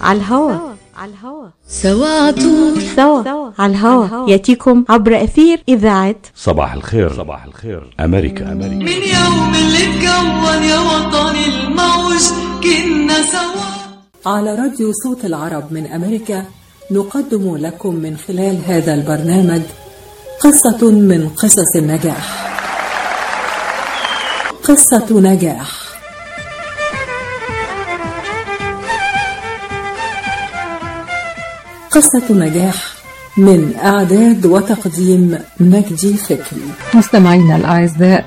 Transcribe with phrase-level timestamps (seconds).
[0.00, 0.52] على الهوا.
[0.96, 4.30] على الهوا سوا عطول سوا على الهوا.
[4.30, 7.16] يأتيكم عبر أثير إذاعة صباح الخير.
[7.16, 7.94] صباح الخير.
[8.00, 8.52] أمريكا.
[8.52, 8.84] أمريكا.
[8.84, 12.24] من يوم اللي اتكون يا وطني الموج
[12.62, 13.66] كنا سوا.
[14.32, 16.44] على راديو صوت العرب من أمريكا
[16.90, 19.62] نقدم لكم من خلال هذا البرنامج
[20.40, 22.46] قصة من قصص النجاح.
[24.64, 25.85] قصة نجاح.
[31.90, 32.74] قصة نجاح
[33.36, 36.62] من إعداد وتقديم مجدي فكري.
[36.94, 38.24] مستمعينا الأعزاء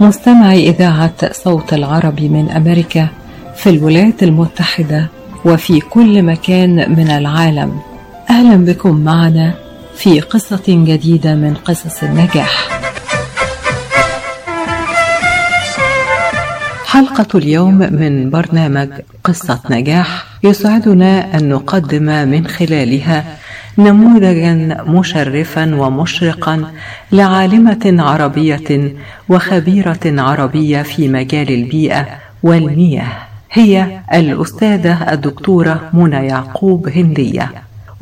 [0.00, 3.08] مستمعي إذاعة صوت العرب من أمريكا
[3.56, 5.08] في الولايات المتحدة
[5.44, 7.80] وفي كل مكان من العالم.
[8.30, 9.54] أهلا بكم معنا
[9.96, 12.80] في قصة جديدة من قصص النجاح.
[16.86, 18.88] حلقة اليوم من برنامج
[19.24, 23.24] قصة نجاح يسعدنا أن نقدم من خلالها
[23.78, 26.64] نموذجا مشرفا ومشرقا
[27.12, 28.94] لعالمة عربية
[29.28, 32.06] وخبيرة عربية في مجال البيئة
[32.42, 33.12] والمياه
[33.52, 37.50] هي الأستاذة الدكتورة منى يعقوب هندية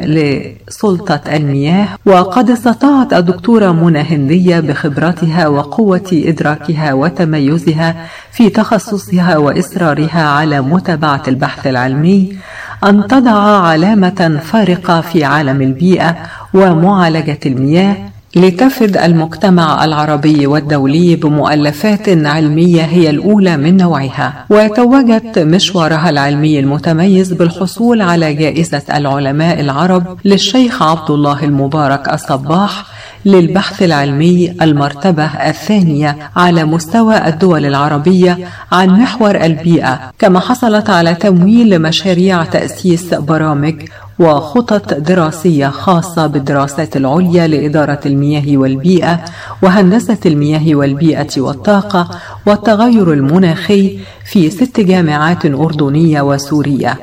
[0.68, 10.60] لسلطة المياه وقد استطاعت الدكتورة منى هندية بخبرتها وقوة إدراكها وتميزها في تخصصها وإصرارها على
[10.60, 12.36] متابعة البحث العلمي
[12.84, 16.16] أن تضع علامة فارقة في عالم البيئة
[16.54, 17.96] ومعالجة المياه
[18.36, 28.02] لتفد المجتمع العربي والدولي بمؤلفات علمية هي الأولى من نوعها وتوجت مشوارها العلمي المتميز بالحصول
[28.02, 32.84] على جائزة العلماء العرب للشيخ عبد الله المبارك الصباح
[33.24, 38.38] للبحث العلمي المرتبة الثانية على مستوى الدول العربية
[38.72, 43.74] عن محور البيئة كما حصلت على تمويل لمشاريع تأسيس برامج
[44.18, 49.24] وخطط دراسية خاصة بالدراسات العليا لإدارة المياه والبيئة
[49.62, 52.10] وهندسة المياه والبيئة والطاقة
[52.46, 56.98] والتغير المناخي في ست جامعات أردنية وسورية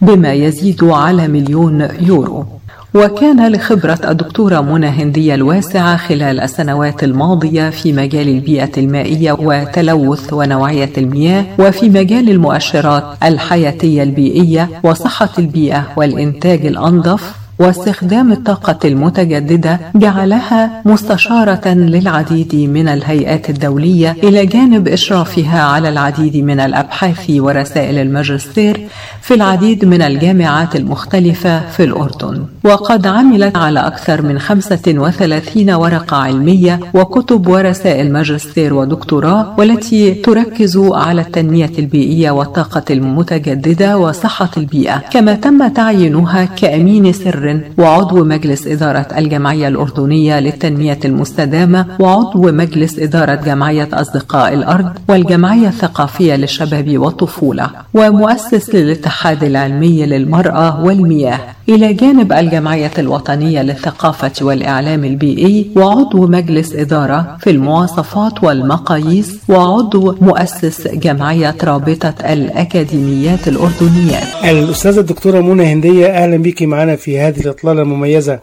[0.00, 2.46] بما يزيد على مليون يورو.
[2.94, 10.90] وكان لخبرة الدكتورة منى هندية الواسعة خلال السنوات الماضية في مجال البيئة المائية وتلوث ونوعية
[10.98, 21.68] المياه وفي مجال المؤشرات الحياتية البيئية وصحة البيئة والإنتاج الأنظف واستخدام الطاقة المتجددة جعلها مستشارة
[21.68, 28.80] للعديد من الهيئات الدولية إلى جانب إشرافها على العديد من الأبحاث ورسائل الماجستير
[29.20, 32.44] في العديد من الجامعات المختلفة في الأردن.
[32.64, 41.20] وقد عملت على أكثر من 35 ورقة علمية وكتب ورسائل ماجستير ودكتوراه والتي تركز على
[41.20, 44.98] التنمية البيئية والطاقة المتجددة وصحة البيئة.
[44.98, 47.41] كما تم تعيينها كأمين سر
[47.78, 56.34] وعضو مجلس إدارة الجمعية الأردنية للتنمية المستدامة وعضو مجلس إدارة جمعية أصدقاء الأرض والجمعية الثقافية
[56.36, 61.40] للشباب والطفولة ومؤسس للاتحاد العلمي للمرأة والمياه.
[61.68, 70.88] إلى جانب الجمعية الوطنية للثقافة والإعلام البيئي وعضو مجلس إدارة في المواصفات والمقاييس وعضو مؤسس
[70.88, 74.22] جمعية رابطة الأكاديميات الأردنيات.
[74.44, 78.40] الأستاذة الدكتورة منى هندية أهلا بك معنا في هذه الإطلالة المميزة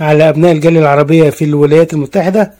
[0.00, 2.52] على أبناء الجالية العربية في الولايات المتحدة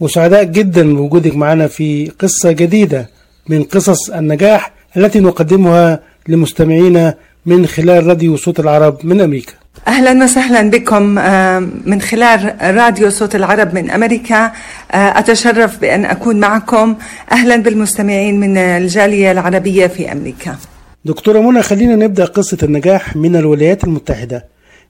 [0.00, 3.08] وسعداء جدا بوجودك معنا في قصة جديدة
[3.48, 7.14] من قصص النجاح التي نقدمها لمستمعينا
[7.46, 9.52] من خلال راديو صوت العرب من أمريكا.
[9.88, 14.52] أهلا وسهلا بكم آه، من خلال راديو صوت العرب من أمريكا.
[14.92, 16.94] آه، أتشرف بأن أكون معكم.
[17.32, 20.56] أهلا بالمستمعين من الجالية العربية في أمريكا.
[21.04, 24.44] دكتورة منى خلينا نبدأ قصة النجاح من الولايات المتحدة.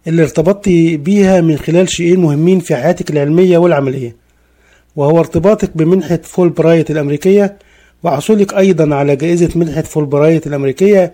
[0.06, 4.16] اللي ارتبطت بيها من خلال شيئين مهمين في حياتك العلمية والعملية
[4.96, 7.56] وهو ارتباطك بمنحة فول برايت الأمريكية
[8.02, 11.12] وحصولك أيضا على جائزة منحة فول برايت الأمريكية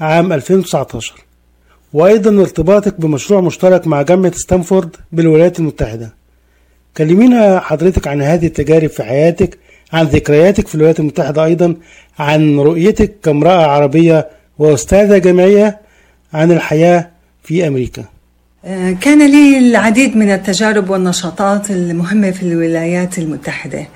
[0.00, 1.14] عام 2019
[1.92, 6.14] وأيضا ارتباطك بمشروع مشترك مع جامعة ستانفورد بالولايات المتحدة.
[6.96, 9.58] كلمينا حضرتك عن هذه التجارب في حياتك
[9.92, 11.74] عن ذكرياتك في الولايات المتحدة أيضا
[12.18, 14.28] عن رؤيتك كامرأة عربية
[14.58, 15.80] وأستاذة جامعية
[16.32, 17.10] عن الحياة
[17.42, 18.04] في أمريكا.
[19.00, 23.86] كان لي العديد من التجارب والنشاطات المهمة في الولايات المتحدة.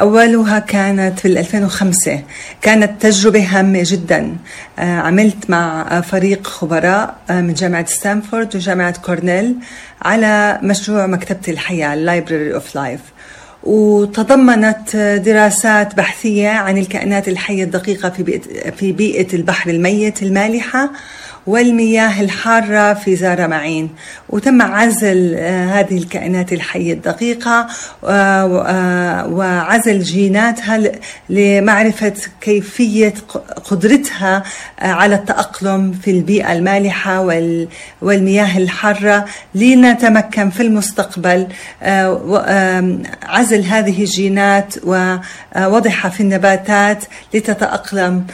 [0.00, 2.20] أولها كانت في 2005
[2.62, 4.36] كانت تجربة هامة جدا.
[4.78, 9.54] آه، عملت مع فريق خبراء آه، من جامعة ستانفورد وجامعة كورنيل
[10.02, 13.12] على مشروع مكتبة الحياة Library of Life.
[13.64, 20.90] وتضمنت دراسات بحثية عن الكائنات الحية الدقيقة في بيئة, في بيئة البحر الميت المالحة
[21.46, 23.88] والمياه الحارة في زارة معين.
[24.28, 27.66] وتم عزل آه، هذه الكائنات الحية الدقيقة
[28.04, 30.80] آه، آه، وعزل جيناتها
[31.28, 33.14] لمعرفة كيفية
[33.64, 34.42] قدرتها
[34.78, 37.68] على التأقلم في البيئة المالحة وال-
[38.02, 39.24] والمياه الحارة.
[39.54, 41.46] لنتمكن في المستقبل
[43.22, 47.04] عزل هذه الجينات ووضعها في النباتات
[47.34, 48.26] لتتأقلم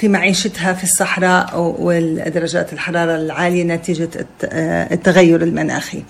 [0.00, 1.48] في معيشتها في الصحراء
[2.32, 4.08] والدرجات الحرارة العالية نتيجة
[4.44, 6.02] آه، التغير المناخي.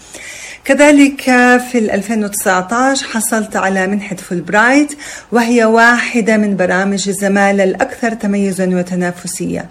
[0.65, 1.21] كذلك
[1.71, 4.93] في 2019 حصلت على منحة فولبرايت
[5.33, 9.67] وهي واحدة من برامج الزمالة الأكثر تميزا وتنافسية.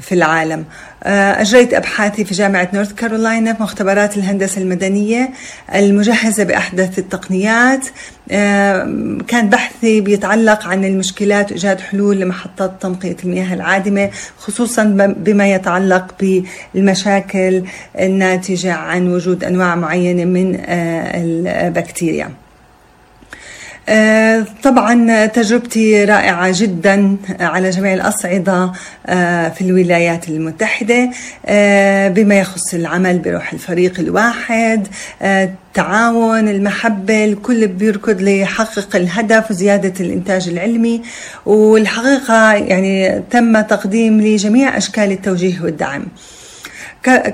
[0.00, 0.64] في العالم.
[1.02, 5.30] آه، أجريت أبحاثي في جامعة نورث كارولاينا في مختبرات الهندسة المدنية
[5.74, 7.86] المجهزة بأحدث التقنيات.
[8.30, 14.84] آه، كان بحثي بيتعلق عن المشكلات وإيجاد حلول لمحطات تنقية المياه العادمة خصوصا
[15.16, 16.14] بما يتعلق
[16.74, 17.62] بالمشاكل
[18.00, 21.12] الناتجة عن وجود أنواع معينة من آه،
[21.66, 22.30] البكتيريا.
[24.62, 28.72] طبعا تجربتي رائعة جدا على جميع الأصعدة
[29.06, 31.10] آه، في الولايات المتحدة
[31.46, 34.86] آه، بما يخص العمل بروح الفريق الواحد
[35.22, 41.02] آه، التعاون المحبة الكل بيركض ليحقق الهدف وزيادة الإنتاج العلمي.
[41.46, 46.06] والحقيقة يعني تم تقديم لي جميع أشكال التوجيه والدعم.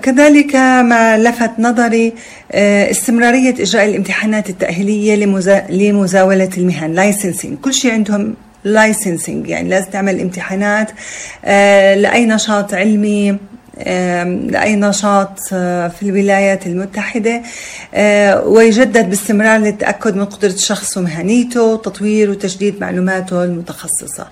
[0.02, 2.12] كذلك ما لفت نظري
[2.52, 9.90] آه، استمرارية إجراء الامتحانات التأهيلية لمزا- لمزاولة المهن licensing كل شيء عندهم licensing يعني لازم
[9.90, 10.90] تعمل امتحانات
[11.44, 13.36] آه، لأي نشاط علمي
[14.50, 17.42] لأي نشاط آه، في الولايات المتحدة
[18.44, 24.26] ويجدد باستمرار للتأكد من قدرة الشخص ومهنيته وتطوير وتجديد معلوماته المتخصصة.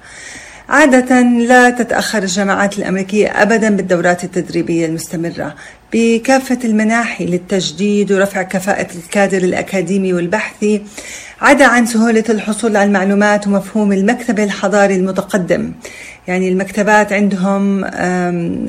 [0.68, 5.54] عادة لا تتأخر الجامعات الأمريكية أبدا بالدورات التدريبية المستمرة
[5.92, 10.82] بكافة المناحي للتجديد ورفع كفاءة الكادر الأكاديمي والبحثي
[11.40, 15.72] عدا عن سهولة الحصول على المعلومات ومفهوم المكتبة الحضاري المتقدم.
[16.28, 18.66] يعني المكتبات عندهم آم،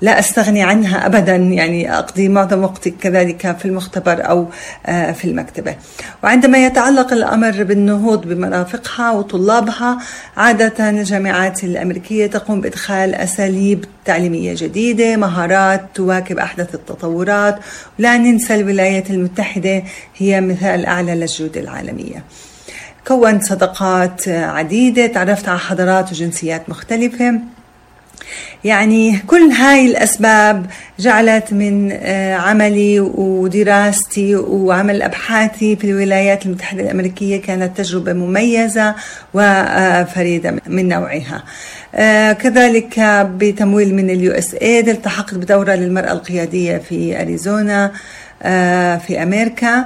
[0.00, 4.46] لا أستغني عنها ابدا يعني أقضي معظم وقتي كذلك في المختبر أو
[4.86, 5.76] آه، في المكتبة.
[6.24, 9.98] وعندما يتعلق الأمر بالنهوض بمرافقها وطلابها
[10.36, 17.58] عادة الجامعات الأمريكية تقوم بإدخال أساليب تعليمية جديدة مهارات تواكب أحدث التطورات.
[17.98, 19.82] ولا ننسى الولايات المتحدة
[20.16, 22.24] هي مثال أعلى للجودة العالمية.
[23.06, 27.40] كونت صداقات عديدة تعرفت على حضارات وجنسيات مختلفة.
[28.64, 30.66] يعني كل هاي الأسباب
[30.98, 38.94] جعلت من آه، عملي ودراستي وعمل أبحاثي في الولايات المتحدة الأمريكية كانت تجربة مميزة
[39.34, 41.42] وفريدة من نوعها.
[41.94, 43.00] آه، كذلك
[43.38, 47.92] بتمويل من ال USAID التحقت بدورة للمرأة القيادية في أريزونا.
[48.98, 49.84] في أمريكا.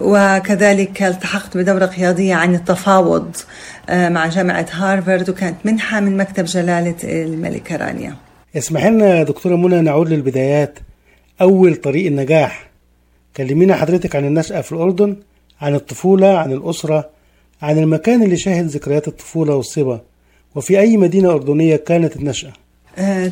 [0.00, 3.36] وكذلك التحقت بدورة قيادية عن التفاوض
[3.88, 8.14] آه، مع جامعة هارفارد وكانت منحة من مكتب جلالة الملكة رانيا.
[8.56, 10.78] اسمح لنا دكتورة منى نعود للبدايات.
[11.40, 12.70] أول طريق النجاح.
[13.36, 15.16] كلمينا حضرتك عن النشأة في الأردن
[15.60, 17.10] عن الطفولة عن الأسرة
[17.62, 20.00] عن المكان اللي شاهد ذكريات الطفولة والصبا.
[20.54, 22.61] وفي أي مدينة أردنية كانت النشأة؟ آه،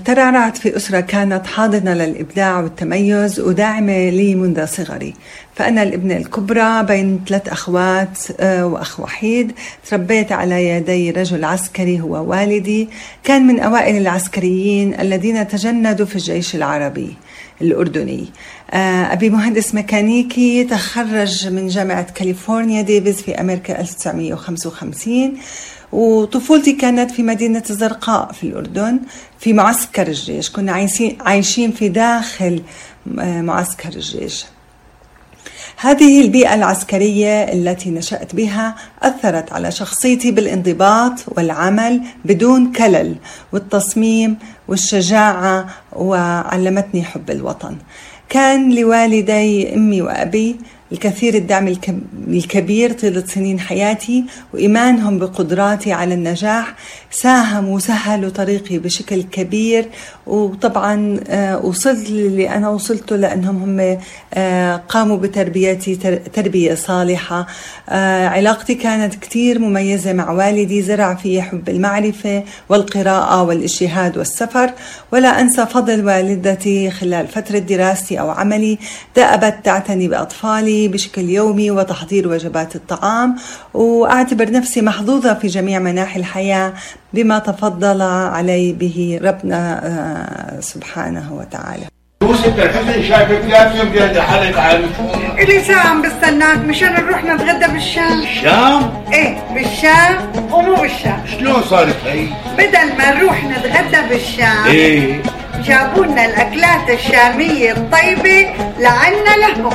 [0.05, 5.15] ترعرعت في أسرة كانت حاضنة للإبداع والتميز وداعمة لي منذ صغري.
[5.55, 9.53] فأنا الإبنة الكبرى بين ثلاث أخوات آه، وأخ وحيد.
[9.91, 12.89] تربيت على يدي رجل عسكري هو والدي.
[13.25, 17.17] كان من أوائل العسكريين الذين تجندوا في الجيش العربي
[17.63, 18.29] الأردني.
[18.71, 25.37] آه، أبي مهندس ميكانيكي تخرج من جامعة كاليفورنيا ديفيز في أمريكا 1955
[25.93, 29.01] وطفولتي كانت في مدينة الزرقاء في الأردن
[29.39, 30.51] في معسكر الجيش.
[30.51, 30.87] كنا
[31.21, 32.63] عايشين في داخل
[33.19, 34.45] آه، معسكر الجيش.
[35.77, 43.17] هذه البيئة العسكرية التي نشأت بها أثرت على شخصيتي بالانضباط والعمل بدون كلل
[43.53, 47.77] والتصميم والشجاعة وعلمتني حب الوطن.
[48.29, 50.57] كان لوالدي أمي وأبي
[50.93, 51.75] الكثير الدعم
[52.29, 56.75] الكبير طيلة سنين حياتي وإيمانهم بقدراتي على النجاح
[57.11, 59.89] ساهموا وسهلوا طريقي بشكل كبير
[60.27, 63.99] وطبعا آه، وصلت اللي أنا وصلته لأنهم هم
[64.35, 65.97] آه، قاموا بتربيتي
[66.35, 67.47] تربية صالحة.
[67.89, 74.71] آه، علاقتي كانت كتير مميزة مع والدي زرع في حب المعرفة والقراءة والاجتهاد والسفر.
[75.13, 78.79] ولا أنسى فضل والدتي خلال فترة دراستي أو عملي
[79.17, 83.37] دأبت تعتني بأطفالي بشكل يومي وتحضير وجبات الطعام
[83.75, 86.73] وأعتبر نفسي محظوظة في جميع مناحي الحياة
[87.13, 91.85] بما تفضل علي به ربنا آه، سبحانه وتعالى.
[92.23, 94.85] يوسف الحسن شايفك لازم جاي حالك على
[95.39, 98.21] إلي ساعة عم بستناك مشان نروح نتغدى بالشام.
[98.23, 100.17] الشام؟ إيه بالشام
[100.53, 101.23] ومو بالشام.
[101.39, 102.27] شلون صارت هي؟
[102.59, 105.23] بدل ما نروح نتغدى بالشام إيه.
[105.65, 108.47] جابوا لنا الأكلات الشامية الطيبة
[108.79, 109.73] لعنا لهم.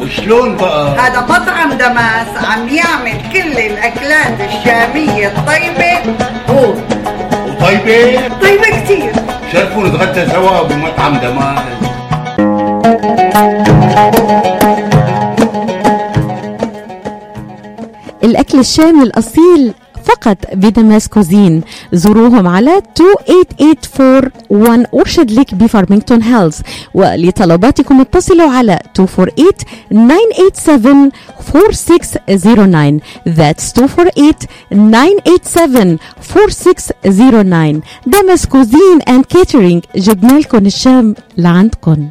[0.00, 6.14] وشلون بقى؟ هذا مطعم دماس عم يعمل كل الأكلات الشامية الطيبة
[6.50, 6.74] هو
[7.48, 9.12] وطيبة؟ طيبة كتير
[9.52, 11.58] شرفوا نتغدى سوا بمطعم دماس
[18.24, 19.74] الأكل الشامي الأصيل
[20.06, 26.58] فقط ب Damas Cuisine زوروهم على 28841 Orchard Lake ب Farmington Hills.
[26.94, 29.52] ولطلباتكم اتصلوا على 248
[29.90, 31.10] 987
[31.54, 42.10] 4609 That's 248 987 Damas Cuisine and Catering جبنا لكم الشام لعندكم.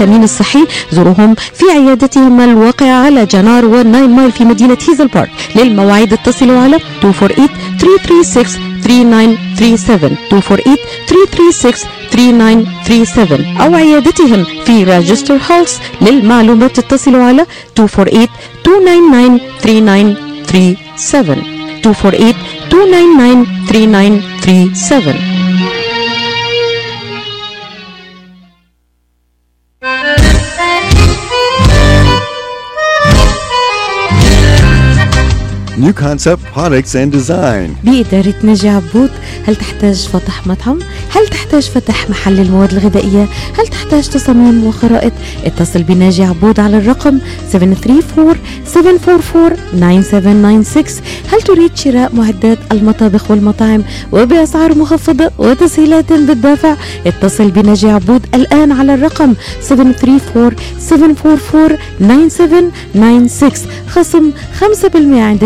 [0.01, 6.13] التأمين الصحي زوروهم في عيادتهم الواقعة على جنار والناين مايل في مدينة هيزل بارك للمواعيد
[6.13, 10.77] اتصلوا على 248 336 3937 248
[11.07, 17.45] 336 3937 أو عيادتهم في راجستر هولس للمعلومات اتصلوا على
[17.79, 20.15] 248 299
[20.45, 25.30] 3937 248 299 3937
[35.81, 37.69] New Concept Products and Design.
[37.83, 39.09] بإدارة ناجي عبود
[39.47, 40.79] هل تحتاج فتح مطعم؟
[41.15, 43.27] هل تحتاج فتح محل المواد الغذائية؟
[43.59, 45.13] هل تحتاج تصاميم وخرائط؟
[45.45, 47.19] اتصل بناجي عبود على الرقم
[47.51, 47.55] 734-744-9796
[51.33, 58.93] هل تريد شراء معدات المطابخ والمطاعم وبأسعار مخفضة وتسهيلات بالدافع؟ اتصل بناجي عبود الآن على
[58.93, 59.33] الرقم
[59.69, 59.73] 734-744-9796
[63.89, 64.63] خصم 5%
[64.95, 65.45] عند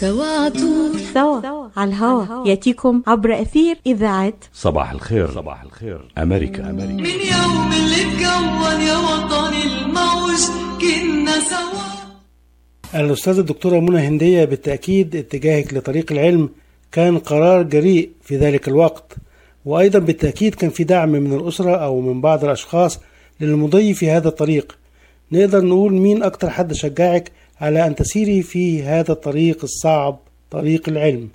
[0.00, 5.30] سوا عطول سوا على الهوا يأتيكم عبر أثير إذاعة صباح الخير.
[5.30, 6.00] صباح الخير.
[6.18, 6.70] أمريكا.
[6.70, 6.92] أمريكا.
[6.92, 10.40] من يوم اللي اتكون يا وطني الموج
[10.80, 13.00] كنا سوا.
[13.00, 16.48] الأستاذة الدكتورة منى هندية بالتأكيد اتجاهك لطريق العلم
[16.92, 19.16] كان قرار جريء في ذلك الوقت
[19.64, 23.00] وأيضا بالتأكيد كان في دعم من الأسرة أو من بعض الأشخاص
[23.40, 24.78] للمضي في هذا الطريق.
[25.32, 30.18] نقدر نقول مين أكتر حد شجعك على أن تسيري في هذا الطريق الصعب
[30.50, 31.28] طريق العلم.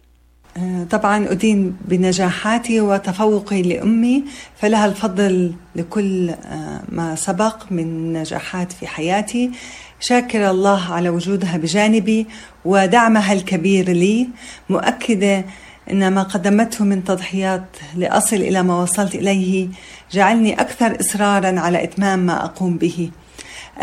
[0.57, 4.23] آه، طبعا أدين بنجاحاتي وتفوقي لأمي
[4.57, 9.51] فلها الفضل لكل آه، ما سبق من نجاحات في حياتي.
[9.99, 12.27] شاكر الله على وجودها بجانبي
[12.65, 14.27] ودعمها الكبير لي
[14.69, 15.45] مؤكدة
[15.91, 17.63] أن ما قدمته من تضحيات
[17.95, 19.67] لأصل إلى ما وصلت إليه
[20.11, 23.11] جعلني أكثر إصرارا على إتمام ما أقوم به.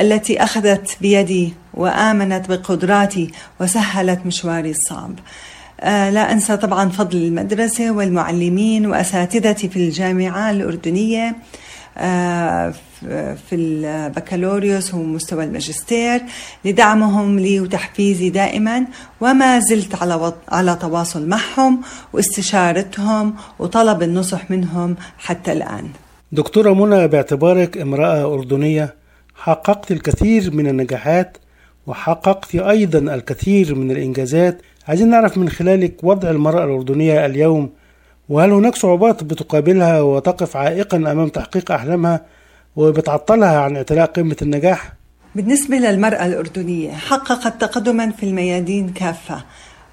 [0.01, 5.13] التي أخذت بيدي وآمنت بقدراتي وسهلت مشواري الصعب.
[5.81, 11.37] آه، لا أنسى طبعا فضل المدرسة والمعلمين وأساتذتي في الجامعة الأردنية
[11.99, 12.75] آه،
[13.49, 16.23] في البكالوريوس ومستوى الماجستير
[16.65, 18.87] لدعمهم لي وتحفيزي دائما
[19.21, 21.81] وما زلت على على تواصل معهم
[22.13, 25.89] واستشارتهم وطلب النصح منهم حتى الآن.
[26.33, 28.95] دكتورة منى باعتبارك امرأة أردنية
[29.39, 31.37] حققت الكثير من النجاحات
[31.87, 37.71] وحققت أيضا الكثير من الإنجازات عايزين نعرف من خلالك وضع المرأة الأردنية اليوم
[38.29, 42.21] وهل هناك صعوبات بتقابلها وتقف عائقا أمام تحقيق أحلامها
[42.77, 44.93] وبتعطلها عن اعتلاء قمة النجاح؟
[45.35, 49.45] بالنسبة للمرأة الأردنية حققت تقدما في الميادين كافة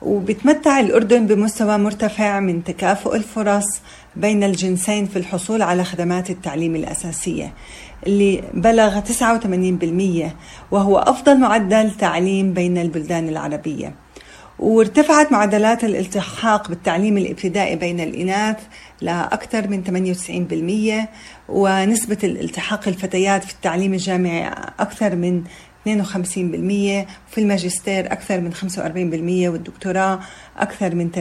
[0.01, 3.65] وبتمتع الأردن بمستوى مرتفع من تكافؤ الفرص
[4.15, 7.53] بين الجنسين في الحصول على خدمات التعليم الأساسية
[8.07, 10.31] اللي بلغ 89%
[10.71, 13.93] وهو أفضل معدل تعليم بين البلدان العربية.
[14.59, 18.57] وارتفعت معدلات الالتحاق بالتعليم الابتدائي بين الإناث
[19.01, 21.09] لأكثر من 98%
[21.49, 25.89] ونسبة الالتحاق الفتيات في التعليم الجامعي أكثر من 52%
[27.29, 30.19] في الماجستير أكثر من 45% والدكتوراه
[30.57, 31.11] أكثر من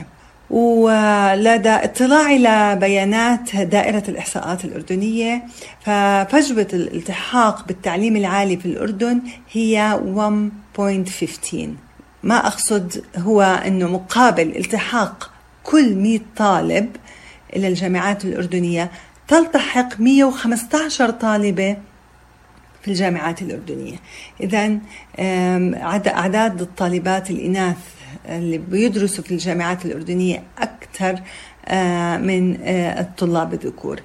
[0.00, 0.13] 30%
[0.54, 5.42] ولدى اطلاعي لبيانات دائرة الإحصاءات الأردنية.
[5.80, 9.20] ففجوة الالتحاق بالتعليم العالي في الأردن
[9.52, 10.00] هي
[10.76, 11.56] 1.15
[12.22, 15.30] ما أقصد هو أنه مقابل التحاق
[15.64, 16.96] كل 100 طالب
[17.56, 18.90] إلى الجامعات الأردنية
[19.28, 21.76] تلتحق 115 طالبة
[22.82, 23.96] في الجامعات الأردنية.
[24.40, 24.78] إذا
[26.08, 27.76] أعداد الطالبات الإناث
[28.28, 31.20] اللي بيدرسوا في الجامعات الأردنية أكثر
[31.66, 34.00] آه، من آه، الطلاب الذكور.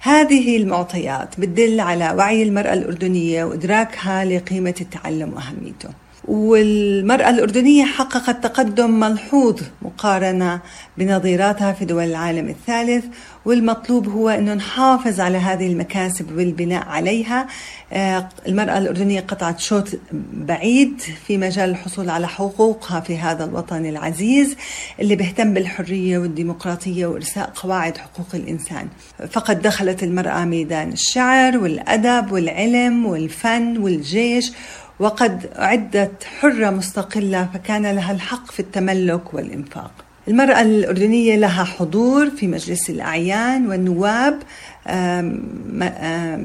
[0.00, 5.88] هذه المعطيات بتدل على وعي المرأة الأردنية وإدراكها لقيمة التعلم وأهميته.
[6.28, 10.60] والمرأة الأردنية حققت تقدم ملحوظ مقارنة
[10.98, 13.04] بنظيراتها في دول العالم الثالث
[13.44, 17.46] والمطلوب هو أنه نحافظ على هذه المكاسب والبناء عليها.
[17.92, 19.88] آه، المرأة الأردنية قطعت شوط
[20.32, 24.56] بعيد في مجال الحصول على حقوقها في هذا الوطن العزيز
[25.00, 28.88] اللي بيهتم بالحرية والديمقراطية وإرساء قواعد حقوق الإنسان.
[29.30, 34.52] فقد دخلت المرأة ميدان الشعر والأدب والعلم والفن والجيش
[35.00, 39.90] وقد أعدت حرة مستقلة فكان لها الحق في التملك والإنفاق.
[40.28, 44.38] المرأة الأردنية لها حضور في مجلس الأعيان والنواب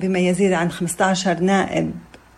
[0.02, 1.92] بما يزيد عن 15 نائب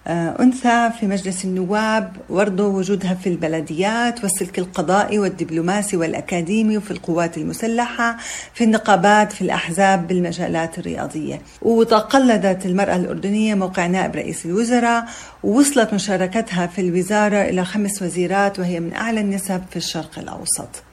[0.08, 8.18] أنثى في مجلس النواب برضه وجودها في البلديات والسلك القضائي والدبلوماسي والأكاديمي وفي القوات المسلحة
[8.54, 11.41] في النقابات في الأحزاب بالمجالات الرياضية.
[11.62, 15.06] وتقلدت المرأة الأردنية موقع نائب رئيس الوزراء
[15.44, 20.84] ووصلت مشاركتها في الوزارة إلى خمس وزيرات وهي من أعلى النسب في الشرق الأوسط.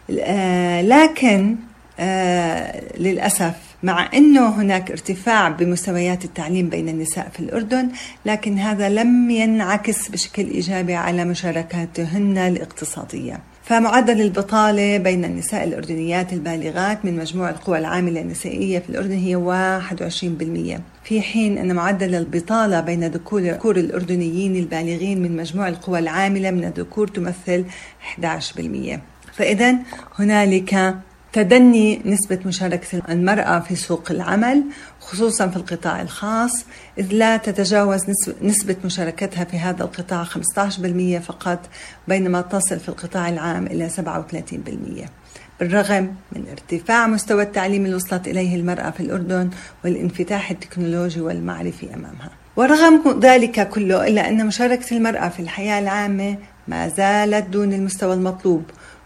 [0.89, 1.57] لكن
[2.99, 7.89] للأسف مع أنه هناك ارتفاع بمستويات التعليم بين النساء في الأردن
[8.27, 13.41] لكن هذا لم ينعكس بشكل إيجابي على مشاركاتهن الاقتصادية.
[13.65, 19.37] فمعدل البطالة بين النساء الأردنيات البالغات من مجموع القوى العاملة النسائية في الأردن هي
[20.77, 26.65] 21% في حين أن معدل البطالة بين ذكور الأردنيين البالغين من مجموع القوى العاملة من
[26.65, 27.65] الذكور تمثل
[28.21, 28.99] 11%
[29.33, 29.77] فإذا
[30.19, 30.97] هنالك
[31.33, 34.63] تدني نسبة مشاركة المرأة في سوق العمل
[35.01, 36.65] خصوصا في القطاع الخاص
[36.99, 38.03] إذ لا تتجاوز
[38.43, 40.29] نسبة مشاركتها في هذا القطاع 15%
[41.19, 41.59] فقط
[42.09, 45.09] بينما تصل في القطاع العام إلى 37%
[45.61, 49.51] بالرغم من ارتفاع مستوى التعليم اللي وصلت إليه المرأة في الأردن
[49.85, 52.31] والانفتاح التكنولوجي والمعرفي أمامها.
[52.57, 56.37] ورغم ذلك كله إلا أن مشاركة المرأة في الحياة العامة
[56.69, 58.63] ما زالت دون المستوى المطلوب.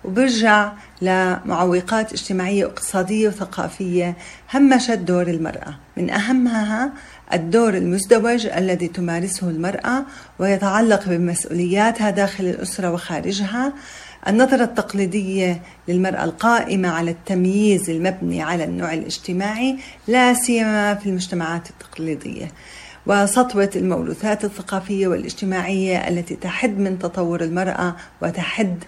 [0.06, 4.16] وبرجع لمعوقات اجتماعية واقتصادية وثقافية
[4.54, 5.74] همشت دور المرأة.
[5.96, 6.92] من أهمها
[7.32, 10.04] الدور المزدوج الذي تمارسه المرأة
[10.38, 13.72] ويتعلق بمسؤولياتها داخل الأسرة وخارجها.
[14.28, 22.52] النظرة التقليدية للمرأة القائمة على التمييز المبني على النوع الاجتماعي لا سيما في المجتمعات التقليدية.
[23.06, 28.84] وسطوة الموروثات الثقافية والاجتماعية التي تحد من تطور المرأة وتحد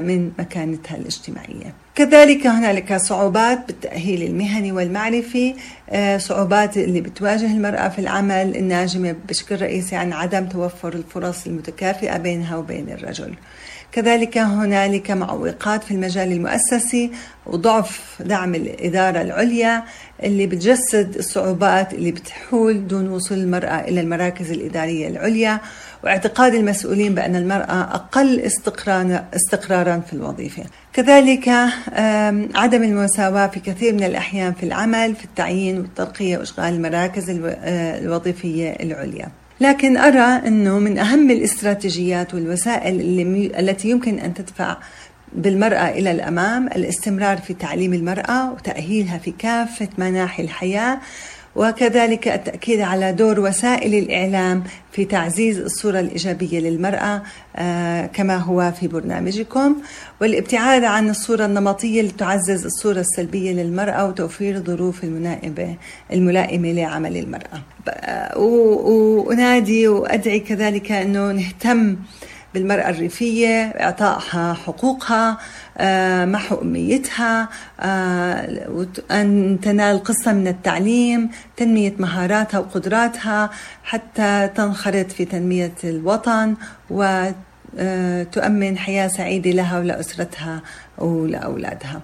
[0.00, 1.74] من مكانتها الاجتماعية.
[1.94, 5.54] كذلك هنالك صعوبات بالتأهيل المهني والمعرفي
[5.90, 12.16] آه، صعوبات اللي بتواجه المرأة في العمل الناجمة بشكل رئيسي عن عدم توفر الفرص المتكافئة
[12.16, 13.34] بينها وبين الرجل.
[13.92, 17.10] كذلك هنالك معوقات في المجال المؤسسي
[17.46, 19.84] وضعف دعم الإدارة العليا
[20.22, 25.60] اللي بتجسد الصعوبات اللي بتحول دون وصول المرأة إلى المراكز الإدارية العليا
[26.04, 28.40] واعتقاد المسؤولين بأن المرأة أقل
[29.34, 30.62] استقرارا في الوظيفة.
[30.92, 31.48] كذلك
[32.54, 38.70] عدم المساواة في كثير من الأحيان في العمل في التعيين والترقية وإشغال المراكز آه، الوظيفية
[38.70, 39.28] العليا.
[39.60, 44.76] لكن أرى أنه من أهم الاستراتيجيات والوسائل اللي التي يمكن أن تدفع
[45.32, 51.00] بالمرأة إلى الأمام الاستمرار في تعليم المرأة وتأهيلها في كافة مناحي الحياة.
[51.56, 57.22] وكذلك التأكيد على دور وسائل الإعلام في تعزيز الصورة الإيجابية للمرأة
[57.56, 59.76] آه، كما هو في برنامجكم
[60.20, 65.76] والابتعاد عن الصورة النمطية اللي تعزز الصورة السلبية للمرأة وتوفير الظروف الملائمة
[66.12, 67.62] الملائمة لعمل المرأة.
[68.38, 71.96] وأنادي وأدعي كذلك أنه نهتم
[72.54, 75.38] بالمرأة الريفية إعطائها حقوقها
[75.78, 77.48] آه، محو أميتها
[77.80, 83.50] آه، أن تنال قصة من التعليم تنمية مهاراتها وقدراتها
[83.84, 86.54] حتى تنخرط في تنمية الوطن
[86.90, 90.62] وتؤمن حياة سعيدة لها ولأسرتها
[90.98, 92.00] ولأولادها.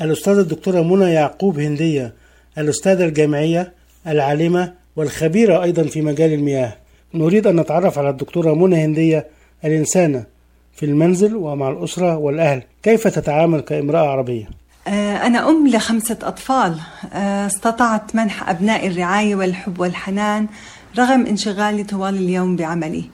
[0.00, 2.14] الأستاذة الدكتورة منى يعقوب هندية
[2.58, 3.72] الأستاذة الجامعية
[4.06, 6.76] العالمة والخبيرة أيضا في مجال المياه.
[7.14, 9.26] نريد أن نتعرف على الدكتورة منى هندية
[9.64, 10.24] الإنسانة
[10.76, 14.48] في المنزل ومع الأسرة والأهل كيف تتعامل كامرأة عربية؟
[14.88, 16.80] آه، أنا أم لخمسة أطفال.
[17.12, 20.46] آه، استطعت منح أبنائي الرعاية والحب والحنان
[20.98, 23.04] رغم انشغالي طوال اليوم بعملي.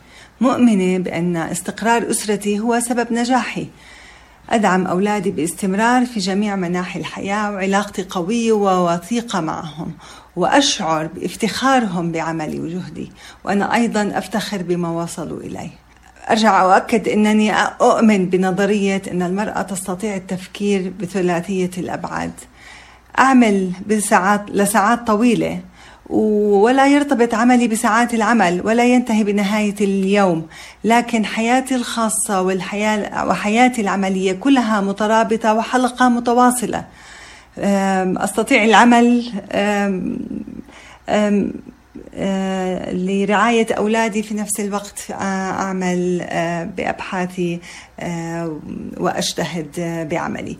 [0.40, 3.66] مؤمنة بأن استقرار أسرتي هو سبب نجاحي.
[4.50, 9.92] أدعم أولادي باستمرار في جميع مناحي الحياة وعلاقتي قوية ووثيقة معهم
[10.36, 13.12] وأشعر بافتخارهم بعملي وجهدي
[13.44, 15.85] وأنا أيضا أفتخر بما وصلوا إليه.
[16.30, 22.32] أرجع أؤكد أنني أؤمن بنظرية أن المرأة تستطيع التفكير بثلاثية الأبعاد.
[23.18, 25.60] أعمل بساعات لساعات طويلة
[26.10, 30.46] ولا يرتبط عملي بساعات العمل ولا ينتهي بنهاية اليوم.
[30.84, 36.84] لكن حياتي الخاصة والحياة وحياتي العملية كلها مترابطة وحلقة متواصلة.
[37.58, 40.00] أستطيع العمل آه،
[42.92, 47.60] لرعاية أولادي في نفس الوقت آه، أعمل آه، بأبحاثي
[48.96, 49.70] وأجتهد
[50.10, 50.58] بعملي.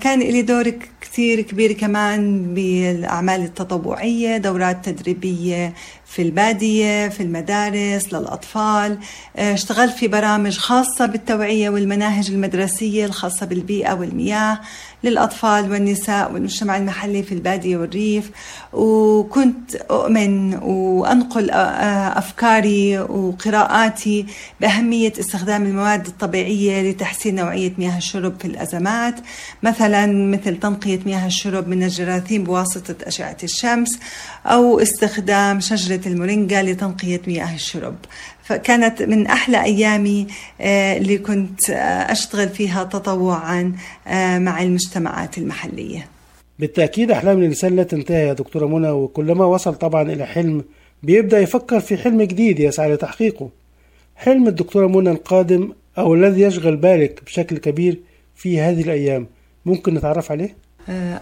[0.00, 5.74] كان لي دور كثير كبير كمان بالأعمال التطوعية دورات تدريبية
[6.06, 8.98] في البادية في المدارس للأطفال.
[9.36, 14.60] اشتغلت في برامج خاصة بالتوعية والمناهج المدرسية الخاصة بالبيئة والمياه
[15.04, 18.30] للأطفال والنساء والمجتمع المحلي في البادية والريف.
[18.72, 24.26] وكنت أؤمن وأنقل أفكاري وقراءاتي
[24.60, 29.14] بأهمية استخدام المواد الطبيعية لتحسين نوعية مياه الشرب في الأزمات.
[29.62, 33.98] مثلا مثل تنقية مياه الشرب من الجراثيم بواسطة أشعة الشمس
[34.46, 37.96] أو استخدام شجرة المورينجا لتنقية مياه الشرب.
[38.42, 40.26] فكانت من أحلى أيامي
[40.60, 43.72] آه، اللي كنت آه، أشتغل فيها تطوعا
[44.06, 46.06] آه، مع المجتمعات المحلية.
[46.58, 50.64] بالتأكيد أحلام الإنسان لا تنتهي يا دكتورة منى وكلما وصل طبعا إلى حلم
[51.02, 53.50] بيبدأ يفكر في حلم جديد يسعى لتحقيقه.
[54.16, 58.00] حلم الدكتورة منى القادم أو الذي يشغل بالك بشكل كبير
[58.34, 59.26] في هذه الأيام
[59.66, 60.56] ممكن نتعرف عليه؟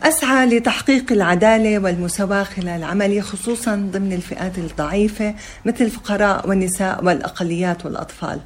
[0.02, 8.40] أسعى لتحقيق العدالة والمساواة خلال العمل خصوصا ضمن الفئات الضعيفة مثل الفقراء والنساء والأقليات والأطفال.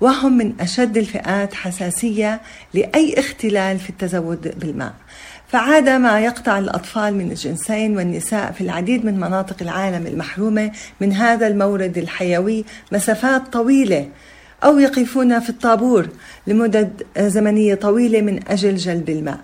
[0.00, 2.40] وهم من أشد الفئات حساسية
[2.74, 4.94] لأي اختلال في التزود بالماء.
[5.48, 11.46] فعاد ما يقطع الأطفال من الجنسين والنساء في العديد من مناطق العالم المحرومة من هذا
[11.46, 14.08] المورد الحيوي مسافات طويلة
[14.64, 16.08] أو يقفون في الطابور
[16.46, 19.38] لمدة زمنية طويلة من أجل جلب الماء.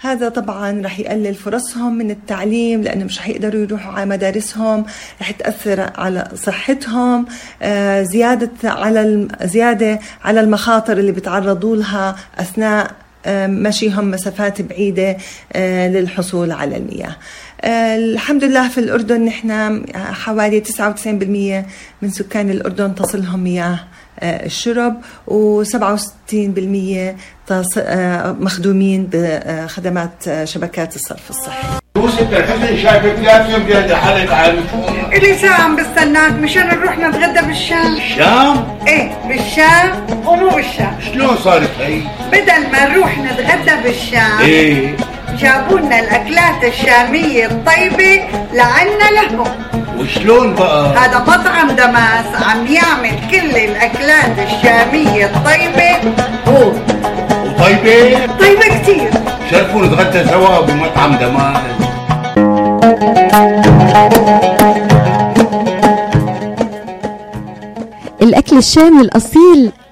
[0.00, 4.84] هذا طبعا رح يقلل فرصهم من التعليم لأنه مش رح يقدروا يروحوا على مدارسهم
[5.20, 7.26] رح تأثر على صحتهم.
[7.62, 12.90] آه، زيادة على زيادة على المخاطر اللي بيتعرضوا لها أثناء
[13.26, 15.16] آه، مشيهم مسافات بعيدة
[15.52, 17.16] آه، للحصول على المياه.
[17.64, 21.66] الحمد لله في الأردن نحن حوالي 99%
[22.02, 23.80] من سكان الأردن تصلهم مياه.
[24.22, 24.94] الشرب
[25.28, 25.32] و67%
[28.40, 31.68] مخدومين بخدمات شبكات الصرف الصحي.
[31.96, 33.62] يوسف الحسن شايفك ثلاث يوم
[35.12, 37.96] إلي ساعة عم بستناك مشان نروح نتغدى بالشام.
[37.96, 40.98] الشام؟ إيه بالشام ومو بالشام.
[41.12, 42.00] شلون صارت هي؟
[42.32, 44.96] بدل ما نروح نتغدى بالشام إيه.
[45.38, 49.48] جابوا لنا الأكلات الشامية الطيبة لعنا لهم.
[50.00, 56.12] وشلون بقى؟ هذا مطعم دماس عم يعمل كل الأكلات الشامية الطيبة
[56.48, 56.72] هو
[57.46, 59.10] وطيبة؟ طيبة كتير
[59.50, 61.62] شرفوا نتغدى سوا بمطعم دماس
[68.22, 69.72] الأكل الشامي الأصيل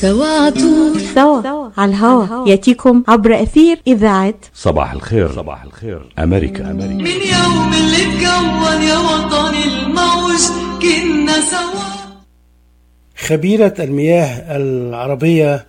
[0.00, 2.48] سوا عطول سوا على الهوا.
[2.48, 5.32] يأتيكم عبر أثير إذاعة صباح الخير.
[5.32, 6.06] صباح الخير.
[6.18, 6.70] أمريكا.
[6.70, 6.94] أمريكا.
[6.94, 10.42] من يوم اللي اتكون يا وطني الموج
[10.82, 11.84] كنا سوا.
[13.26, 15.66] خبيرة المياه العربية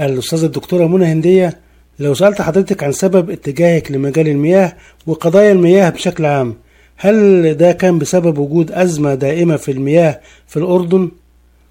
[0.00, 1.58] الأستاذة الدكتورة منى هندية
[1.98, 4.72] لو سألت حضرتك عن سبب اتجاهك لمجال المياه
[5.06, 6.54] وقضايا المياه بشكل عام
[6.96, 11.10] هل ده كان بسبب وجود أزمة دائمة في المياه في الأردن؟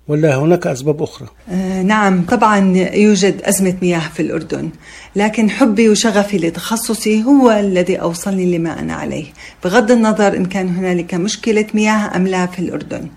[0.08, 4.70] ولا هناك أسباب أخرى؟ آه، نعم طبعا يوجد أزمة مياه في الأردن
[5.16, 9.26] لكن حبي وشغفي لتخصصي هو الذي أوصلني لما أنا عليه
[9.63, 13.08] بغض النظر إن كان هنالك مشكلة مياه أم لا في الأردن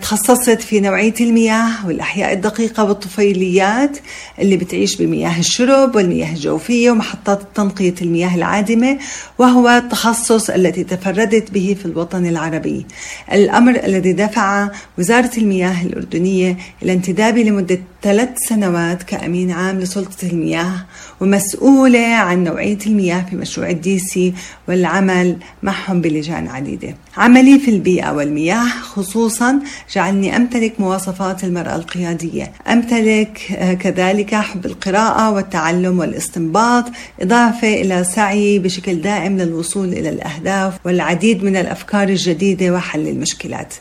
[0.00, 3.98] تخصصت في نوعية المياه والأحياء الدقيقة والطفيليات
[4.38, 8.98] اللي بتعيش بمياه الشرب والمياه الجوفية ومحطات تنقية المياه العادمة
[9.38, 12.86] وهو التخصص الذي تفردت به في الوطن العربي.
[13.32, 20.86] الأمر الذي دفع وزارة المياه الأردنية إلى انتدابي لمدة ثلاث سنوات كأمين عام لسلطة المياه
[21.20, 24.34] ومسؤولة عن نوعية المياه في مشروع الدي سي
[24.68, 26.94] والعمل معهم بلجان عديدة.
[27.16, 29.60] عملي في البيئة والمياه خصوصا
[29.94, 32.52] جعلني أمتلك مواصفات المرأة القيادية.
[32.68, 36.84] أمتلك آه، كذلك حب القراءة والتعلم والاستنباط
[37.20, 43.74] إضافة إلى سعي بشكل دائم للوصول إلى الأهداف والعديد من الأفكار الجديدة وحل المشكلات.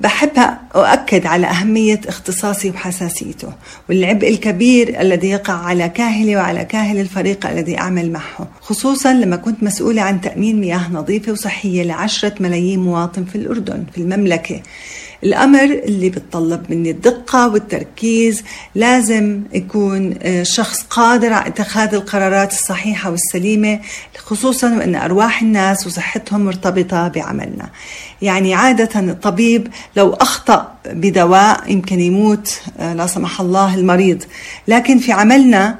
[0.00, 0.30] بحب
[0.76, 3.48] أؤكد على أهمية اختصاصي وحساسيته
[3.88, 9.62] والعبء الكبير الذي يقع على كاهلي وعلى كاهل الفريق الذي أعمل معه خصوصا لما كنت
[9.62, 14.62] مسؤولة عن تأمين مياه نظيفة وصحية لعشرة ملايين مواطن في الأردن في المملكة.
[15.24, 18.42] الأمر اللي بتطلب مني الدقة والتركيز
[18.74, 23.80] لازم يكون آه، شخص قادر على اتخاذ القرارات الصحيحة والسليمة
[24.18, 27.70] خصوصا وأن أرواح الناس وصحتهم مرتبطة بعملنا.
[28.22, 34.22] يعني عادة الطبيب لو أخطأ بدواء يمكن يموت آه، لا سمح الله المريض.
[34.68, 35.78] لكن في عملنا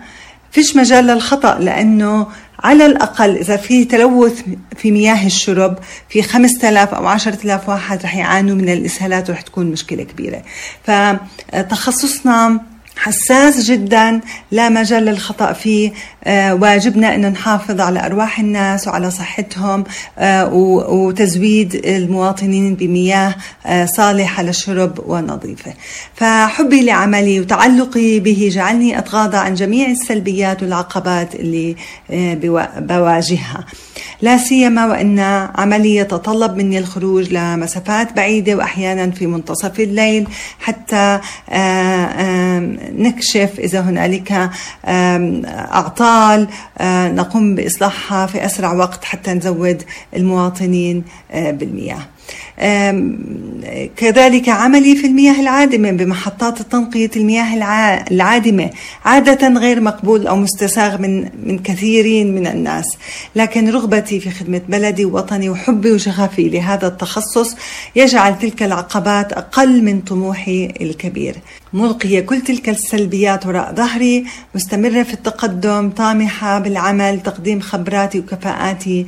[0.51, 2.27] فيش مجال للخطأ لأنه
[2.59, 4.43] على الأقل إذا في تلوث
[4.77, 10.03] في مياه الشرب في 5000 أو 10000 واحد رح يعانوا من الإسهالات ورح تكون مشكلة
[10.03, 10.43] كبيرة.
[10.85, 12.61] فتخصصنا
[13.03, 15.93] حساس جدا لا مجال للخطأ فيه.
[16.25, 19.85] آه، واجبنا أن نحافظ على أرواح الناس وعلى صحتهم
[20.19, 20.55] آه،
[20.89, 23.35] وتزويد المواطنين بمياه
[23.67, 25.75] آه، صالحة للشرب ونظيفة.
[26.15, 31.77] فحبي لعملي وتعلقي به جعلني أتغاضى عن جميع السلبيات والعقبات اللي
[32.81, 33.65] بواجهها.
[34.23, 35.19] لا سيما وأن
[35.55, 40.27] عملي يتطلب مني الخروج لمسافات بعيدة وأحيانا في منتصف الليل
[40.61, 41.21] حتى
[42.99, 44.51] نكشف إذا هنالك
[45.75, 46.49] أعطال
[47.15, 49.83] نقوم بإصلاحها في أسرع وقت حتى نزود
[50.17, 52.03] المواطنين بالمياه.
[53.97, 57.55] كذلك عملي في المياه العادمة بمحطات تنقية المياه
[58.11, 58.71] العادمة
[59.05, 62.87] عادة غير مقبول أو مستساغ من من كثيرين من الناس.
[63.37, 67.57] لكن رغبتي في خدمة بلدي ووطني وحبي وشغفي لهذا التخصص
[67.97, 71.37] يجعل تلك العقبات أقل من طموحي الكبير.
[71.73, 79.07] ملقية كل تلك السلبيات وراء ظهري مستمرة في التقدم طامحة بالعمل تقديم خبراتي وكفاءاتي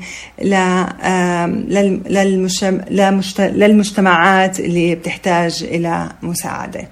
[3.38, 6.88] للمجتمعات اللي بتحتاج إلى مساعدة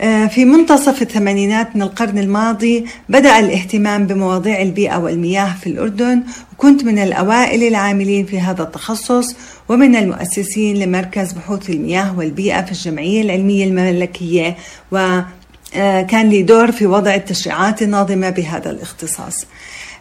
[0.00, 6.84] آه، في منتصف الثمانينات من القرن الماضي بدأ الاهتمام بمواضيع البيئة والمياه في الأردن وكنت
[6.84, 9.36] من الأوائل العاملين في هذا التخصص
[9.68, 14.56] ومن المؤسسين لمركز بحوث المياه والبيئة في الجمعية العلمية الملكية
[14.92, 19.46] وكان لي دور في وضع التشريعات الناظمة بهذا الاختصاص.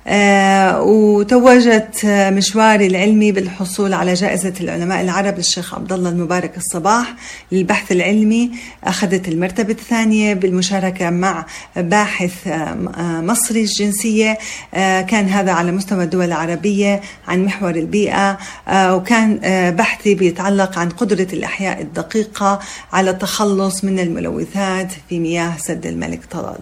[0.08, 7.14] آه وتوجت مشواري العلمي بالحصول على جائزة العلماء العرب للشيخ عبد الله المبارك الصباح
[7.52, 8.52] للبحث العلمي.
[8.84, 11.46] أخذت المرتبة الثانية بالمشاركة مع
[11.78, 12.76] باحث آه
[13.22, 14.38] مصري الجنسية.
[14.74, 18.38] آه كان هذا على مستوى الدول العربية عن محور البيئة.
[18.68, 22.60] آه، وكان آه، بحثي بيتعلق عن قدرة الأحياء الدقيقة
[22.94, 26.60] على التخلص من الملوثات في مياه سد الملك طلال.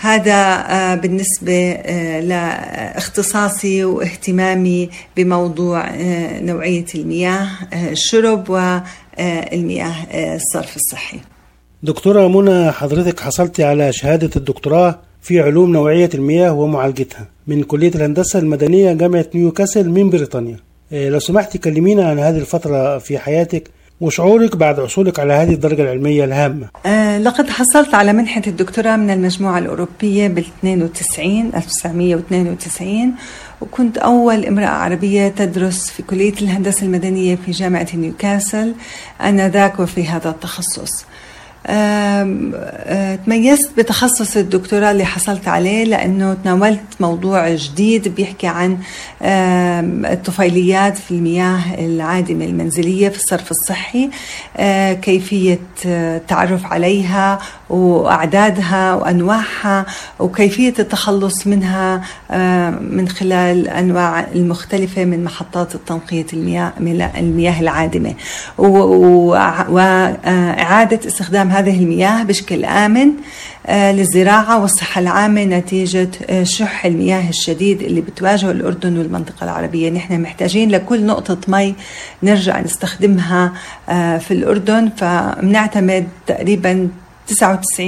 [0.00, 9.94] هذا آه، بالنسبة آه، لاختصاصي واهتمامي بموضوع آه، نوعية المياه الشرب والمياه
[10.36, 11.18] الصرف الصحي.
[11.82, 18.38] دكتورة منى حضرتك حصلتي على شهادة الدكتوراه في علوم نوعية المياه ومعالجتها من كلية الهندسة
[18.38, 20.56] المدنية جامعة نيوكاسل من بريطانيا.
[20.92, 26.24] لو سمحتي كلمينا عن هذه الفترة في حياتك وشعورك بعد حصولك على هذه الدرجة العلمية
[26.24, 33.14] الهامة؟ آه لقد حصلت على منحة الدكتوراه من المجموعة الأوروبية بال 92 1992
[33.60, 38.74] وكنت أول امرأة عربية تدرس في كلية الهندسة المدنية في جامعة نيوكاسل
[39.20, 41.02] آنذاك وفي هذا التخصص.
[41.02, 41.06] آه،
[43.26, 48.78] تميزت بتخصص الدكتوراه اللي حصلت عليه لأنه تناولت موضوع جديد بيحكي عن
[50.12, 54.10] الطفيليات في المياه العادمة المنزلية في الصرف الصحي
[54.56, 57.38] آه، كيفية التعرف عليها
[57.70, 59.86] وأعدادها وأنواعها
[60.18, 66.72] وكيفية التخلص منها آه، من خلال الأنواع المختلفة من محطات التنقية المياه
[67.18, 68.14] المياه العادمة.
[69.68, 73.10] وإعادة استخدام هذه المياه بشكل آمن
[73.66, 79.90] آه، للزراعة والصحة العامة نتيجة آه، شح المياه الشديد اللي بتواجهه الأردن والمنطقة العربية.
[79.90, 81.74] نحن محتاجين لكل نقطة مي
[82.22, 83.52] نرجع نستخدمها
[84.18, 84.90] في الأردن.
[84.96, 86.88] فبنعتمد تقريبا
[87.28, 87.80] 99%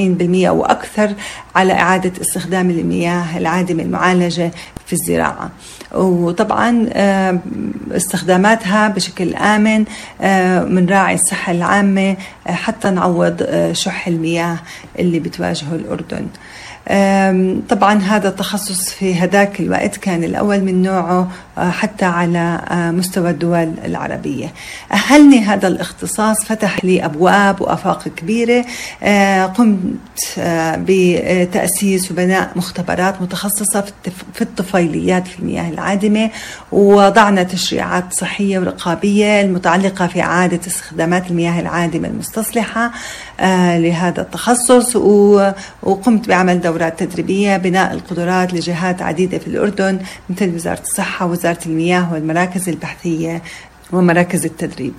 [0.48, 1.14] وأكثر
[1.54, 4.50] على إعادة استخدام المياه العادمة المعالجة
[4.86, 5.50] في الزراعة.
[5.94, 6.88] وطبعا
[7.92, 9.84] استخداماتها بشكل آمن
[10.74, 12.16] بنراعي الصحة العامة
[12.46, 14.58] حتى نعوض آه، شح المياه
[14.98, 16.26] اللي بتواجهه الأردن.
[17.68, 24.52] طبعا هذا التخصص في هذاك الوقت كان الأول من نوعه حتى على مستوى الدول العربية.
[24.92, 28.64] أهلني هذا الاختصاص فتح لي أبواب وأفاق كبيرة.
[29.54, 30.40] قمت
[30.78, 33.84] بتأسيس وبناء مختبرات متخصصة
[34.34, 36.30] في الطفيليات في المياه العادمة.
[36.72, 42.90] ووضعنا تشريعات صحية ورقابية المتعلقة في إعادة استخدامات المياه العادمة المستصلحة.
[43.78, 44.96] لهذا التخصص
[45.82, 49.98] وقمت بعمل دورات تدريبية بناء القدرات لجهات عديدة في الأردن
[50.30, 53.42] مثل وزارة الصحة وزارة المياه والمراكز البحثية
[53.92, 54.94] ومراكز التدريب.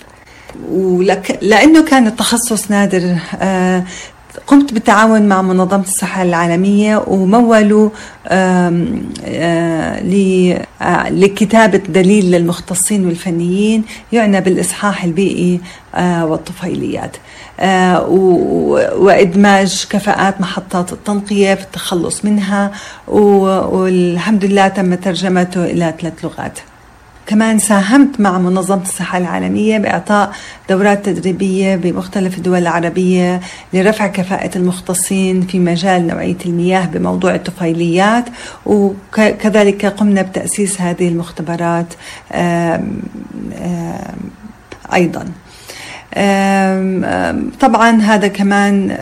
[0.70, 3.84] ولك لأنه كان التخصص نادر آه
[4.48, 7.90] قمت بالتعاون مع منظمة الصحة العالمية ومولوا
[8.28, 10.00] آه
[11.10, 15.62] لكتابة دليل للمختصين والفنيين يعنى بالإصحاح البيئي
[15.96, 17.18] آه والطفيليات
[17.60, 18.08] آه
[18.98, 22.72] وإدماج كفاءات محطات التنقية في التخلص منها
[23.08, 26.60] والحمد لله تم ترجمته إلى ثلاث لغات.
[27.28, 30.32] كمان ساهمت مع منظمة الصحة العالمية بإعطاء
[30.70, 33.42] دورات تدريبية بمختلف الدول العربية
[33.74, 38.26] لرفع كفاءة المختصين في مجال نوعية المياه بموضوع الطفيليات
[38.66, 41.94] وكذلك قمنا بتأسيس هذه المختبرات
[44.94, 45.26] أيضاً.
[47.60, 48.98] طبعا هذا كمان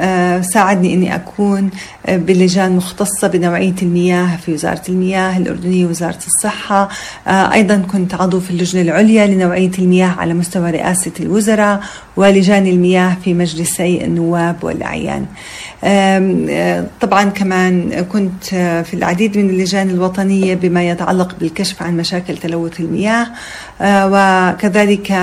[0.54, 1.70] ساعدني إني أكون
[2.10, 6.90] بلجان مختصة بنوعية المياه في وزارة المياه الأردنية وزاره الصحة.
[7.28, 11.80] أيضا كنت عضو في اللجنة العليا لنوعية المياه على مستوى رئاسة الوزراء
[12.16, 15.26] ولجان المياه في مجلسي النواب والأعيان.
[17.02, 18.46] طبعا كمان كنت
[18.86, 23.28] في العديد من اللجان الوطنية بما يتعلق بالكشف عن مشاكل تلوث المياه.
[23.84, 25.14] وكذلك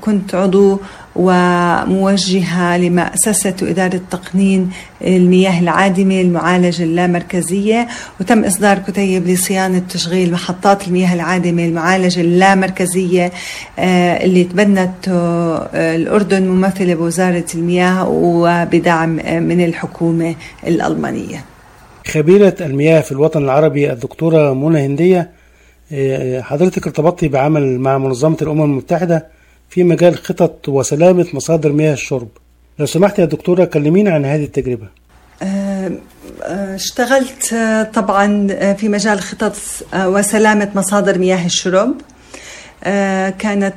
[0.00, 0.80] كنت عضو
[1.16, 4.70] وموجهة لمؤسسة إدارة تقنين
[5.02, 7.88] المياه العادمة المعالجة اللامركزية
[8.20, 13.32] وتم إصدار كتيب لصيانة تشغيل محطات المياه العادمة المعالجة اللامركزية
[13.78, 15.08] اللي تبنت
[15.74, 19.10] الأردن ممثلة بوزارة المياه وبدعم
[19.42, 20.34] من الحكومة
[20.66, 21.44] الألمانية.
[22.06, 25.37] خبيرة المياه في الوطن العربي الدكتورة منى هندية
[26.40, 29.26] حضرتك ارتبطتي بعمل مع منظمة الأمم المتحدة
[29.70, 32.28] في مجال خطط وسلامة مصادر مياه الشرب.
[32.78, 34.86] لو سمحت يا دكتورة كلمينا عن هذه التجربة.
[36.42, 37.54] اشتغلت
[37.94, 39.56] طبعا في مجال خطط
[39.94, 41.94] وسلامة مصادر مياه الشرب.
[43.38, 43.74] كانت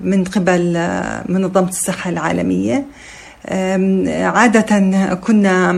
[0.00, 0.72] من قبل
[1.28, 2.84] منظمة الصحة العالمية.
[4.08, 4.60] عادة
[5.14, 5.72] كنا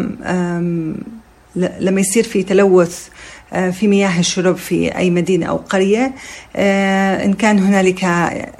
[1.57, 3.09] لما يصير في تلوث
[3.51, 6.13] في مياه الشرب في أي مدينة أو قرية.
[7.25, 8.05] إن كان هنالك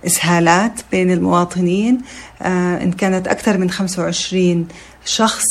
[0.07, 1.99] إسهالات بين المواطنين
[2.83, 4.69] إن كانت أكثر من 25
[5.05, 5.45] شخص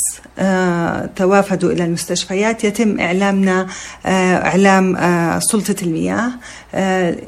[1.16, 2.64] توافدوا إلى المستشفيات.
[2.64, 3.66] يتم إعلامنا
[4.06, 4.96] إعلام
[5.40, 6.30] سلطة المياه.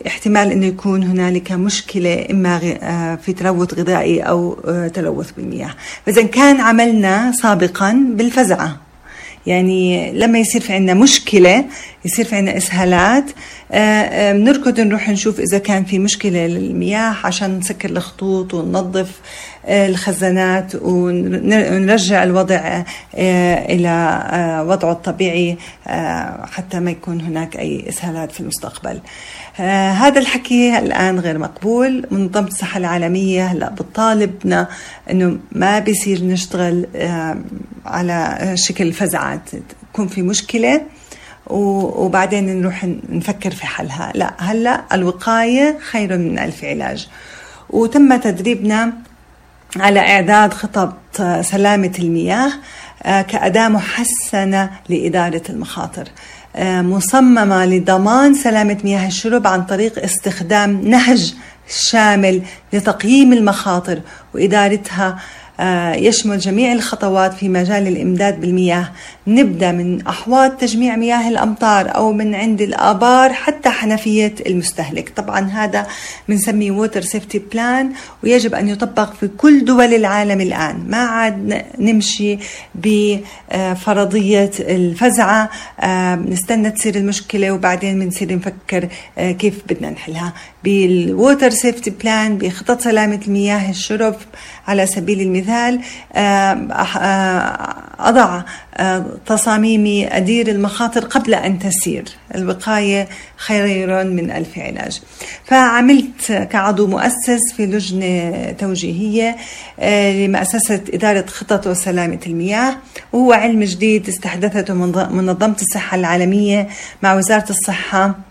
[0.07, 2.59] احتمال أنه يكون هنالك مشكلة إما
[3.17, 4.55] في تلوث غذائي أو
[4.95, 5.75] تلوث بالمياه.
[6.07, 8.86] فإذا كان عملنا سابقا بالفزعة.
[9.47, 11.65] يعني لما يصير في عندنا مشكلة
[12.05, 13.25] يصير في عندنا إسهالات
[14.33, 19.21] بنركض نروح نشوف إذا كان في مشكلة للمياه عشان نسكر الخطوط وننظف
[19.69, 22.83] الخزانات ونرجع الوضع
[23.14, 25.57] إلى وضعه الطبيعي
[26.53, 29.01] حتى ما يكون هناك أي إسهالات في المستقبل.
[29.97, 32.07] هذا الحكي الآن غير مقبول.
[32.11, 34.69] منظمة الصحة العالمية هلا بتطالبنا
[35.11, 36.87] إنه ما بيصير نشتغل
[37.87, 39.51] على شكل فزعات.
[39.93, 40.83] تكون في مشكلة.
[41.47, 44.13] وبعدين نروح نفكر في حلها.
[44.15, 47.09] لا هلا الوقاية خير من ألف علاج.
[47.71, 48.93] وتم تدريبنا
[49.77, 50.97] على إعداد خطط
[51.41, 52.53] سلامة المياه
[53.05, 56.09] كأداة محسنة لإدارة المخاطر.
[56.59, 61.35] مصممة لضمان سلامة مياه الشرب عن طريق استخدام نهج
[61.69, 62.43] شامل
[62.73, 64.01] لتقييم المخاطر
[64.35, 65.19] وإدارتها
[65.61, 68.89] آه، يشمل جميع الخطوات في مجال الإمداد بالمياه.
[69.27, 75.12] نبدأ من أحواض تجميع مياه الأمطار أو من عند الآبار حتى حنفية المستهلك.
[75.16, 75.87] طبعا هذا
[76.29, 77.93] بنسميه water safety plan
[78.24, 80.85] ويجب أن يطبق في كل دول العالم الآن.
[80.89, 82.39] ما عاد نمشي
[82.74, 85.51] بفرضية الفزعة
[85.81, 90.33] آه، نستنى تصير المشكلة وبعدين بنصير نفكر آه، كيف بدنا نحلها.
[90.64, 94.16] بال water safety plan بخطط سلامة المياه الشرب
[94.68, 95.81] على سبيل المثال
[98.01, 98.43] أضع
[99.27, 102.05] تصاميمي أدير المخاطر قبل أن تصير.
[102.35, 105.03] الوقاية خير من ألف علاج.
[105.45, 109.37] فعملت كعضو مؤسس في لجنة توجيهية
[110.27, 112.77] لمؤسسة إدارة خطط وسلامة المياه.
[113.12, 116.69] وهو علم جديد استحدثته منظمة الصحة العالمية
[117.03, 118.26] مع وزارة الصحة.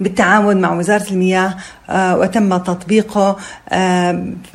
[0.00, 1.56] بالتعاون مع وزارة المياه
[1.92, 3.36] وتم تطبيقه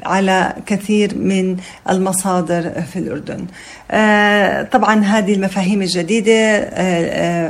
[0.06, 1.58] على كثير من
[1.89, 3.46] المصادر في الأردن.
[4.72, 6.68] طبعا هذه المفاهيم الجديدة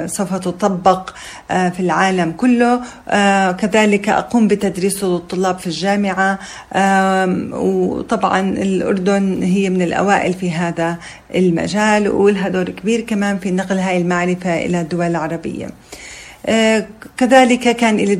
[0.07, 1.09] سوف تطبق
[1.47, 2.81] في العالم كله.
[3.51, 6.39] كذلك أقوم بتدريسه للطلاب في الجامعة
[7.53, 10.97] وطبعا الأردن هي من الأوائل في هذا
[11.35, 15.69] المجال ولها دور كبير كمان في نقل هاي المعرفة إلى الدول العربية.
[17.17, 18.15] كذلك كان لي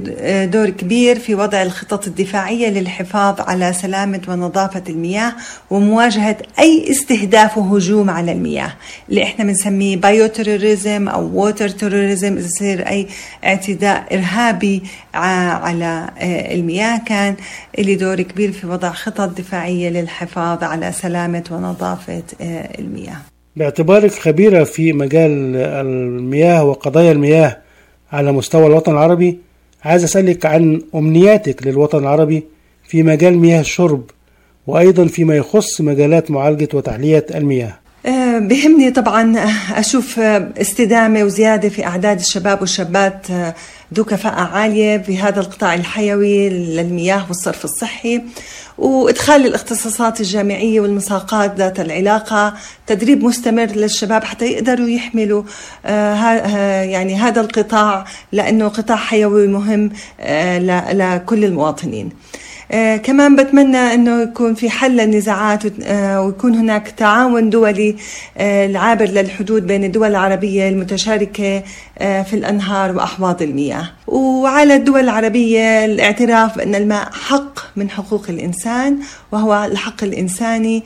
[0.46, 5.34] دور كبير في وضع الخطط الدفاعية للحفاظ على سلامة ونظافة المياه
[5.70, 8.74] ومواجهة أي استهداف وهجوم على المياه.
[9.10, 13.08] اللي إحنا بنسميه bioterrorism أو water terrorism إذا يصير أي
[13.46, 17.02] اعتداء إرهابي على المياه.
[17.06, 17.36] كان
[17.78, 22.24] لي دور كبير في وضع خطط دفاعية للحفاظ على سلامة ونظافة
[22.80, 23.18] المياه.
[23.56, 27.58] باعتبارك خبيرة في مجال المياه وقضايا المياه
[28.12, 29.40] على مستوى الوطن العربي
[29.84, 32.44] عايز أسألك عن أمنياتك للوطن العربي
[32.88, 34.04] في مجال مياه الشرب
[34.68, 37.80] وأيضا فيما يخص مجالات معالجة وتحلية المياه.
[38.40, 39.38] بهمني طبعا
[39.74, 43.28] أشوف استدامة وزيادة في أعداد الشباب والشابات
[43.94, 48.22] ذو كفاءة عالية في هذا القطاع الحيوي للمياه والصرف الصحي.
[48.78, 52.54] وإدخال الاختصاصات الجامعية والمساقات ذات العلاقة
[52.88, 55.44] تدريب مستمر للشباب حتى يقدروا يحملوا
[56.84, 59.92] يعني هذا القطاع لأنه قطاع حيوي مهم
[60.94, 62.10] لكل المواطنين.
[62.72, 67.96] آه كمان بتمنى إنه يكون في حل للنزاعات آه ويكون هناك تعاون دولي
[68.38, 71.64] آه العابر للحدود بين الدول العربية المتشاركة
[72.00, 73.90] في الأنهار وأحواض المياه.
[74.08, 79.00] وعلى الدول العربية الاعتراف بأن الماء حق من حقوق الإنسان
[79.32, 80.84] وهو الحق الإنساني.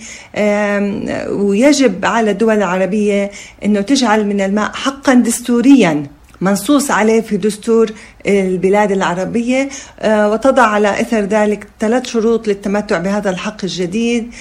[1.30, 3.32] ويجب على الدول العربية
[3.66, 6.19] إنه تجعل من الماء حقا دستوريا.
[6.42, 7.92] منصوص عليه في دستور
[8.28, 9.70] البلاد العربية
[10.06, 14.32] وتضع على إثر ذلك ثلاث شروط للتمتع بهذا الحق الجديد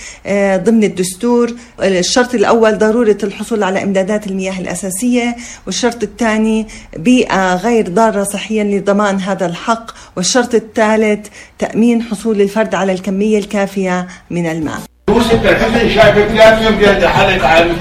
[0.57, 5.36] ضمن الدستور الشرط الأول ضرورة الحصول على إمدادات المياه الأساسية
[5.66, 11.26] والشرط الثاني بيئة غير ضارة صحيا لضمان هذا الحق والشرط الثالث
[11.59, 14.97] تأمين حصول الفرد على الكمية الكافية من الماء.
[15.09, 17.72] يوسف الحسن شايفك ثلاث يوم جاي حالك عالي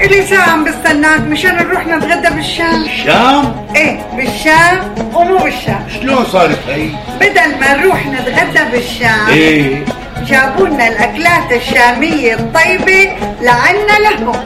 [0.00, 2.82] إلي ساعة عم بستناك مشان نروح نتغدى بالشام.
[2.84, 5.86] الشام؟ إيه بالشام ومو بالشام.
[6.00, 6.88] شلون صارت هي؟
[7.20, 9.84] بدل ما نروح نتغدى بالشام إيه.
[10.26, 14.36] جابوا لنا الأكلات الشامية الطيبة لعنا لهم.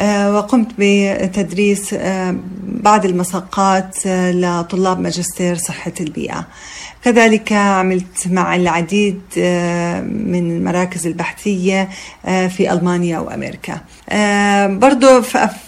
[0.00, 2.36] وقمت بتدريس آه،
[2.66, 6.46] بعض المساقات آه، لطلاب ماجستير صحة البيئة.
[7.04, 11.88] كذلك عملت مع العديد آه، من المراكز البحثية
[12.26, 13.80] آه، في ألمانيا وأمريكا.
[14.10, 15.22] آه، برضو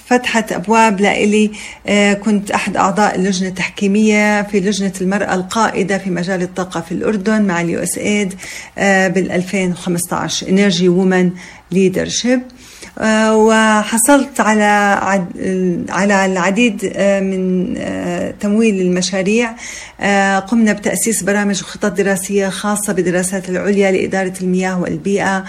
[0.07, 1.51] فتحت أبواب لإلي
[1.87, 7.43] آه، كنت أحد أعضاء اللجنة التحكيمية في لجنة المرأة القائدة في مجال الطاقة في الأردن
[7.43, 8.35] مع اليو إس إيد
[8.77, 11.31] بال 2015 Energy Women
[11.75, 12.27] Leadership.
[12.41, 12.54] آه،
[13.01, 14.65] وحصلت على
[15.89, 19.55] على العديد آه، من آه، تمويل المشاريع.
[20.01, 25.45] آه، قمنا بتأسيس برامج وخطط دراسية خاصة بدراسات العليا لإدارة المياه والبيئة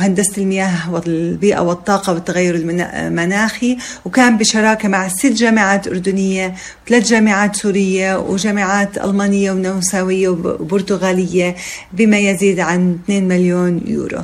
[0.00, 6.54] وهندسة المياه والبيئة والطاقة والتغير المنا- المناخي وكان بشراكة مع ست جامعات أردنية
[6.86, 11.56] وثلاث جامعات سورية وجامعات ألمانية ونمساوية وب- وبرتغالية
[11.92, 14.18] بما يزيد عن 2 مليون يورو.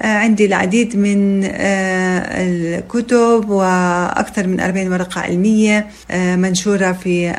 [0.00, 7.34] آه، عندي العديد من آه، الكتب وأكثر من 40 ورقة علمية آه، منشورة في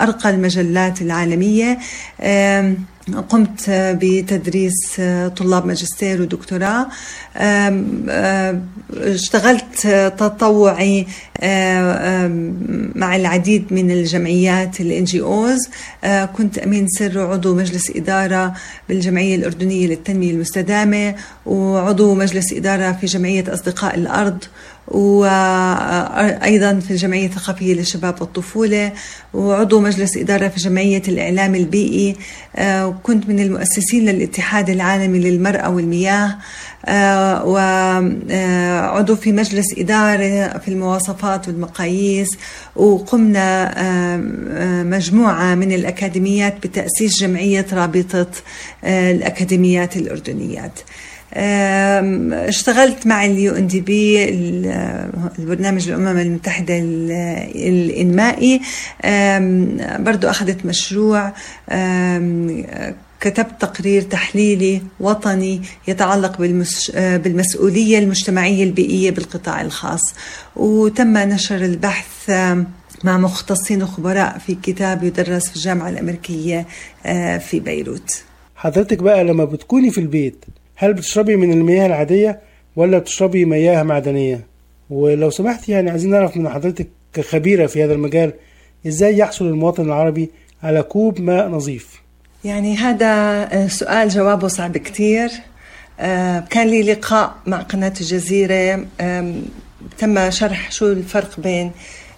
[0.00, 1.78] أرقى المجلات العالمية.
[3.16, 5.00] قمت بتدريس
[5.36, 6.86] طلاب ماجستير ودكتوراه.
[8.94, 9.86] اشتغلت
[10.18, 11.06] تطوعي
[12.94, 15.68] مع العديد من الجمعيات الان جي اوز
[16.36, 18.54] كنت أمين سر وعضو مجلس إدارة
[18.88, 21.14] بالجمعية الأردنية للتنمية المستدامة
[21.46, 24.44] وعضو مجلس إدارة في جمعية أصدقاء الأرض.
[24.90, 28.92] وأيضا في الجمعية الثقافية للشباب والطفولة
[29.34, 32.16] وعضو مجلس إدارة في جمعية الإعلام البيئي.
[32.56, 36.38] آه، وكنت من المؤسسين للاتحاد العالمي للمرأة والمياه.
[36.86, 42.28] آه، وعضو في مجلس إدارة في المواصفات والمقاييس.
[42.76, 48.26] وقمنا آه، آه، مجموعة من الأكاديميات بتأسيس جمعية رابطة
[48.84, 50.80] آه، الأكاديميات الأردنيات.
[51.32, 54.24] اشتغلت مع اليو ان دي بي
[55.38, 57.10] البرنامج الأمم المتحدة ال-
[57.56, 58.60] الإنمائي.
[60.04, 61.32] برضو أخذت مشروع.
[63.20, 66.90] كتبت تقرير تحليلي وطني يتعلق بالمس...
[66.96, 70.14] بالمسؤولية المجتمعية البيئية بالقطاع الخاص.
[70.56, 72.30] وتم نشر البحث
[73.04, 76.66] مع مختصين وخبراء في كتاب يدرس في الجامعة الأمريكية
[77.06, 78.22] أه، في بيروت.
[78.56, 80.44] حضرتك بقى لما بتكوني في البيت
[80.80, 82.40] هل بتشربي من المياه العادية
[82.76, 84.46] ولا بتشربي مياه معدنية؟
[84.90, 88.32] ولو سمحتي يعني عايزين نعرف من حضرتك كخبيرة في هذا المجال
[88.86, 90.30] إزاي يحصل المواطن العربي
[90.62, 92.02] على كوب ماء نظيف.
[92.44, 93.06] يعني هذا
[93.52, 95.30] آه، سؤال جوابه صعب كتير.
[96.00, 98.86] آه، كان لي لقاء مع قناة الجزيرة.
[99.98, 101.70] تم شرح شو الفرق بين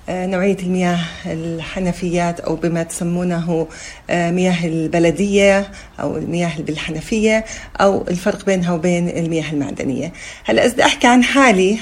[0.09, 3.67] نوعية المياه الحنفيات أو بما تسمونه
[4.11, 5.71] آه، مياه البلدية
[6.01, 7.45] أو المياه بالحنفية
[7.81, 10.13] أو الفرق بينها وبين المياه المعدنية.
[10.45, 11.79] هلأ إذا أحكي عن حالي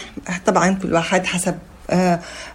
[0.47, 1.68] طبعا كل واحد حسب آه، آه،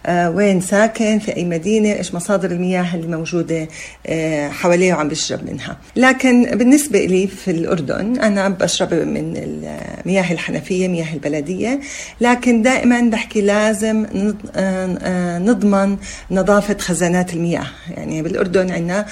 [0.09, 3.67] وين ساكن في أي مدينة إيش مصادر المياه اللي موجودة
[4.07, 5.77] آه، حواليه وعم بيشرب منها.
[5.95, 11.79] لكن بالنسبة لي في الأردن أنا بشرب من المياه الحنفية مياه البلدية.
[12.21, 15.97] لكن دائما بحكي لازم نض- آه، آه، نضمن
[16.31, 17.67] نظافة خزانات المياه.
[17.89, 19.05] يعني بالأردن عندنا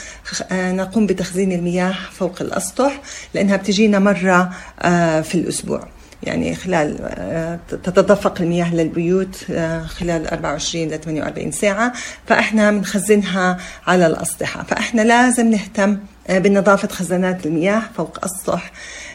[0.51, 3.01] آه، نقوم بتخزين المياه فوق الأسطح
[3.34, 4.49] لأنها بتجينا مرة
[4.82, 5.88] آه، في الأسبوع.
[6.24, 11.93] يعني خلال آه، تتدفق المياه للبيوت آه، خلال 24 ل 48 ساعة
[12.28, 13.57] فإحنا بنخزنها
[13.88, 14.63] على الأسطحة.
[14.63, 15.97] فإحنا لازم نهتم
[16.28, 18.72] آه، بنظافة خزانات المياه فوق آه،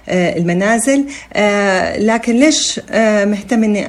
[0.08, 1.04] المنازل.
[1.34, 3.88] آه، لكن ليش آه، مهتم إني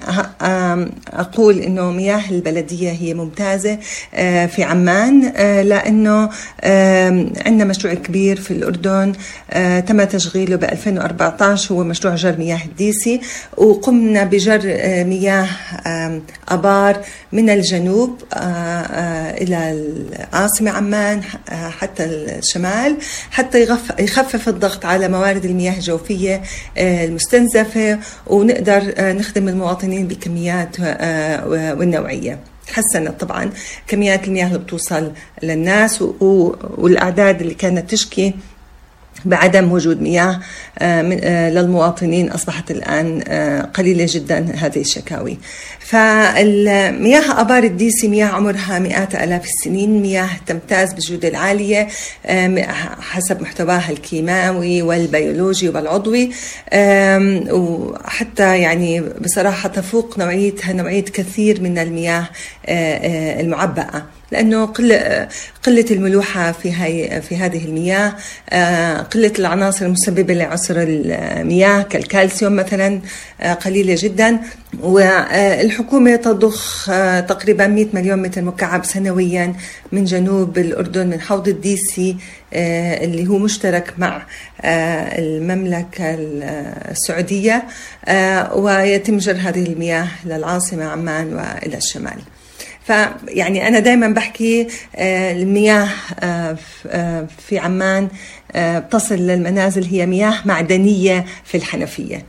[1.13, 3.77] أقول إنه مياه البلدية هي ممتازة
[4.13, 6.29] آه، في عمان؟ آه، لأنه
[7.45, 9.13] عندنا مشروع كبير في الأردن
[9.51, 13.21] آه، تم تشغيله ب 2014 هو مشروع جر مياه الديسي
[13.57, 15.47] وقمنا بجر آه، مياه
[16.49, 17.01] أبار
[17.31, 22.97] من الجنوب آه، آه، إلى العاصمة عمان آه، حتى الشمال
[23.31, 23.63] حتى
[23.99, 26.06] يخفف الضغط على موارد المياه الجوفية.
[26.77, 32.39] آه، المستنزفة ونقدر آه، نخدم المواطنين بكميات آه، والنوعية.
[32.67, 33.49] تحسنت طبعا
[33.87, 35.11] كميات المياه اللي بتوصل
[35.43, 38.33] للناس و- و- والأعداد اللي كانت تشكي.
[39.25, 40.39] بعدم وجود مياه
[41.49, 43.21] للمواطنين أصبحت الآن
[43.73, 45.37] قليلة جدا هذه الشكاوي.
[45.79, 51.87] فالمياه أبار الديسي مياه عمرها مئات آلاف السنين مياه تمتاز بالجودة العالية
[52.99, 56.31] حسب محتواها الكيماوي والبيولوجي والعضوي
[57.51, 62.27] وحتى يعني بصراحة تفوق نوعيتها نوعية كثير من المياه
[63.39, 64.03] المعبأة.
[64.31, 65.27] لأنه قله
[65.63, 68.13] قلة الملوحة في هاي في هذه المياه
[69.01, 73.01] قلة العناصر المسببة لعسر المياه كالكالسيوم مثلا
[73.65, 74.39] قليلة جدا
[74.79, 76.85] والحكومة تضخ
[77.27, 79.53] تقريبا 100 مليون متر مكعب سنويا
[79.91, 82.17] من جنوب الأردن من حوض الديسي
[82.53, 84.25] اللي هو مشترك مع
[84.65, 86.15] المملكة
[86.91, 87.63] السعودية
[88.55, 92.19] ويتم جر هذه المياه للعاصمة عمان وإلى الشمال.
[92.87, 95.89] فيعني أنا دائما بحكي المياه
[97.47, 98.07] في عمان
[98.55, 102.25] بتصل للمنازل هي مياه معدنية في الحنفية.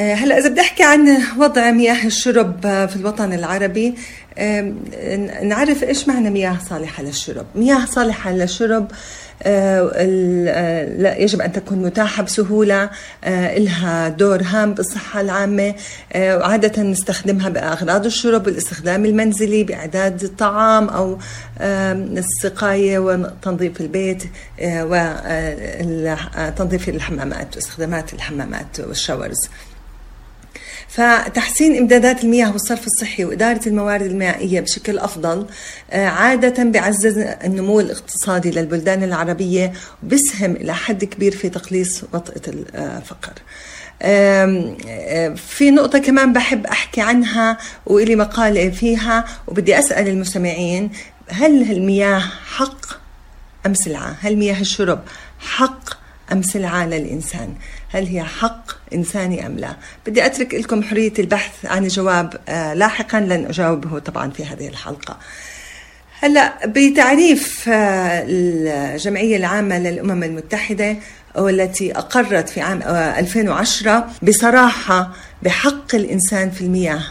[0.00, 3.94] هلا إذا بدي أحكي عن وضع مياه الشرب في الوطن العربي
[5.42, 7.46] نعرف إيش معنى مياه صالحة للشرب.
[7.54, 8.90] مياه صالحة للشرب
[11.22, 12.90] يجب أن تكون متاحة بسهولة
[13.56, 15.74] لها دور هام بالصحة العامة.
[16.16, 21.18] وعادة نستخدمها بأغراض الشرب والاستخدام المنزلي بإعداد الطعام أو
[21.60, 24.22] السقاية وتنظيف البيت
[24.62, 29.48] وتنظيف الحمامات واستخدامات الحمامات والشاورز.
[30.88, 35.46] فتحسين إمدادات المياه والصرف الصحي وإدارة الموارد المائية بشكل أفضل
[35.92, 39.72] عادة بيعزز النمو الاقتصادي للبلدان العربية
[40.02, 42.42] وبسهم إلى حد كبير في تقليص وطأة
[42.74, 43.32] الفقر.
[45.36, 50.90] في نقطة كمان بحب أحكي عنها وإلي مقالة فيها وبدي أسأل المستمعين
[51.28, 52.22] هل المياه
[52.56, 52.86] حق
[53.66, 55.00] أم سلعة؟ هل مياه الشرب
[55.40, 55.90] حق
[56.32, 57.54] أم سلعة للإنسان؟
[57.88, 59.76] هل هي حق إنساني أم لا.
[60.06, 62.34] بدي أترك لكم حرية البحث عن الجواب
[62.74, 63.20] لاحقا.
[63.20, 65.16] لن أجاوبه طبعا في هذه الحلقة.
[66.20, 70.96] هلأ بتعريف الجمعية العامة للأمم المتحدة
[71.36, 72.82] والتي أقرت في عام
[73.18, 75.12] 2010 بصراحة
[75.42, 77.02] بحق الإنسان في المياه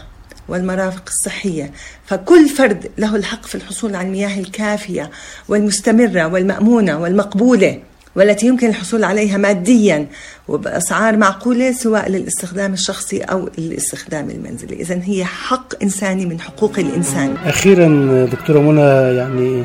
[0.48, 1.72] والمرافق الصحية.
[2.06, 5.10] فكل فرد له الحق في الحصول على المياه الكافية
[5.48, 7.80] والمستمرة والمأمونة والمقبولة.
[8.18, 10.06] والتي يمكن الحصول عليها ماديا
[10.48, 14.74] وبأسعار معقولة سواء للاستخدام الشخصي أو الاستخدام المنزلي.
[14.74, 17.34] إذا هي حق إنساني من حقوق الإنسان.
[17.44, 17.88] أخيرا
[18.32, 19.64] دكتورة منى يعني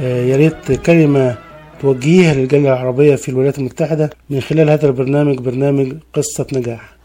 [0.00, 1.36] يا ريت كلمة
[1.80, 6.98] توجهيها للجالية العربية في الولايات المتحدة من خلال هذا البرنامج برنامج قصة نجاح.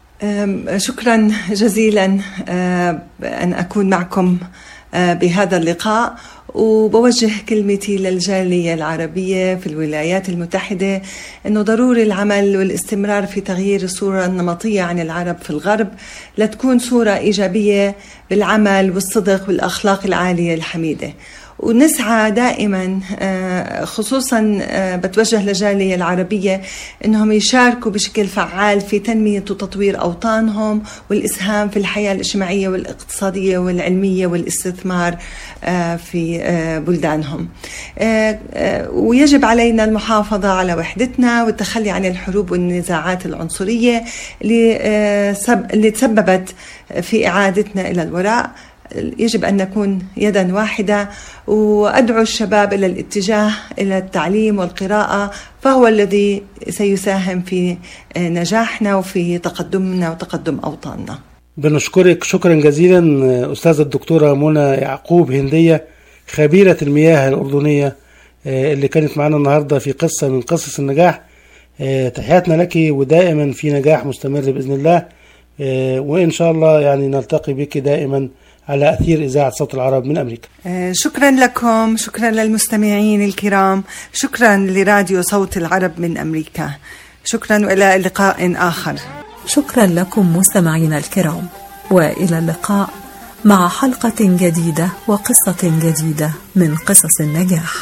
[0.76, 2.18] شكرا جزيلا.
[3.22, 4.38] أن أكون معكم
[4.94, 6.14] بهذا اللقاء.
[6.54, 11.02] وبوجه كلمتي للجالية العربية في الولايات المتحدة
[11.46, 15.88] أنه ضروري العمل والاستمرار في تغيير الصورة النمطية عن العرب في الغرب
[16.38, 17.96] لتكون صورة إيجابية
[18.30, 21.12] بالعمل والصدق والأخلاق العالية الحميدة.
[21.58, 23.00] ونسعى دائما
[23.84, 24.60] خصوصا
[24.96, 26.60] بتوجه للجالية العربية
[27.04, 35.16] إنهم يشاركوا بشكل فعال في تنمية وتطوير أوطانهم والإسهام في الحياة الاجتماعية والاقتصادية والعلمية والاستثمار
[35.96, 36.42] في
[36.86, 37.48] بلدانهم.
[38.92, 44.04] ويجب علينا المحافظة على وحدتنا والتخلي عن الحروب والنزاعات العنصرية
[44.42, 46.54] اللي تسببت
[47.02, 48.50] في إعادتنا إلى الوراء.
[48.96, 51.08] يجب أن نكون يدا واحدة
[51.46, 55.30] وأدعو الشباب إلى الاتجاه إلى التعليم والقراءة
[55.60, 57.76] فهو الذي سيساهم في
[58.16, 61.18] نجاحنا وفي تقدمنا وتقدم أوطاننا.
[61.56, 62.24] بنشكرك.
[62.24, 65.84] شكرا جزيلا أستاذة الدكتورة منى يعقوب هندية
[66.28, 67.96] خبيرة المياه الأردنية
[68.46, 71.20] اللي كانت معنا النهارده في قصة من قصص النجاح.
[72.14, 75.06] تحياتنا لك ودائما في نجاح مستمر بإذن الله.
[76.00, 78.28] وإن شاء الله يعني نلتقي بك دائما
[78.68, 80.48] على أثير إذاعة صوت العرب من أمريكا.
[80.92, 86.70] شكرا لكم شكرا للمستمعين الكرام شكرا لراديو صوت العرب من أمريكا.
[87.24, 88.96] شكرا وإلى لقاء آخر.
[89.46, 91.46] شكرا لكم مستمعينا الكرام
[91.90, 92.88] وإلى اللقاء
[93.44, 97.72] مع حلقة جديدة وقصة جديدة من قصص النجاح.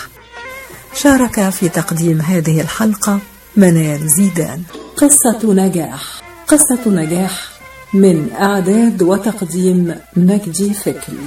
[0.95, 3.19] شارك في تقديم هذه الحلقة
[3.57, 4.63] منال زيدان.
[4.97, 6.03] قصة نجاح.
[6.49, 7.52] قصة نجاح.
[7.95, 11.27] من إعداد وتقديم مجدي فكري.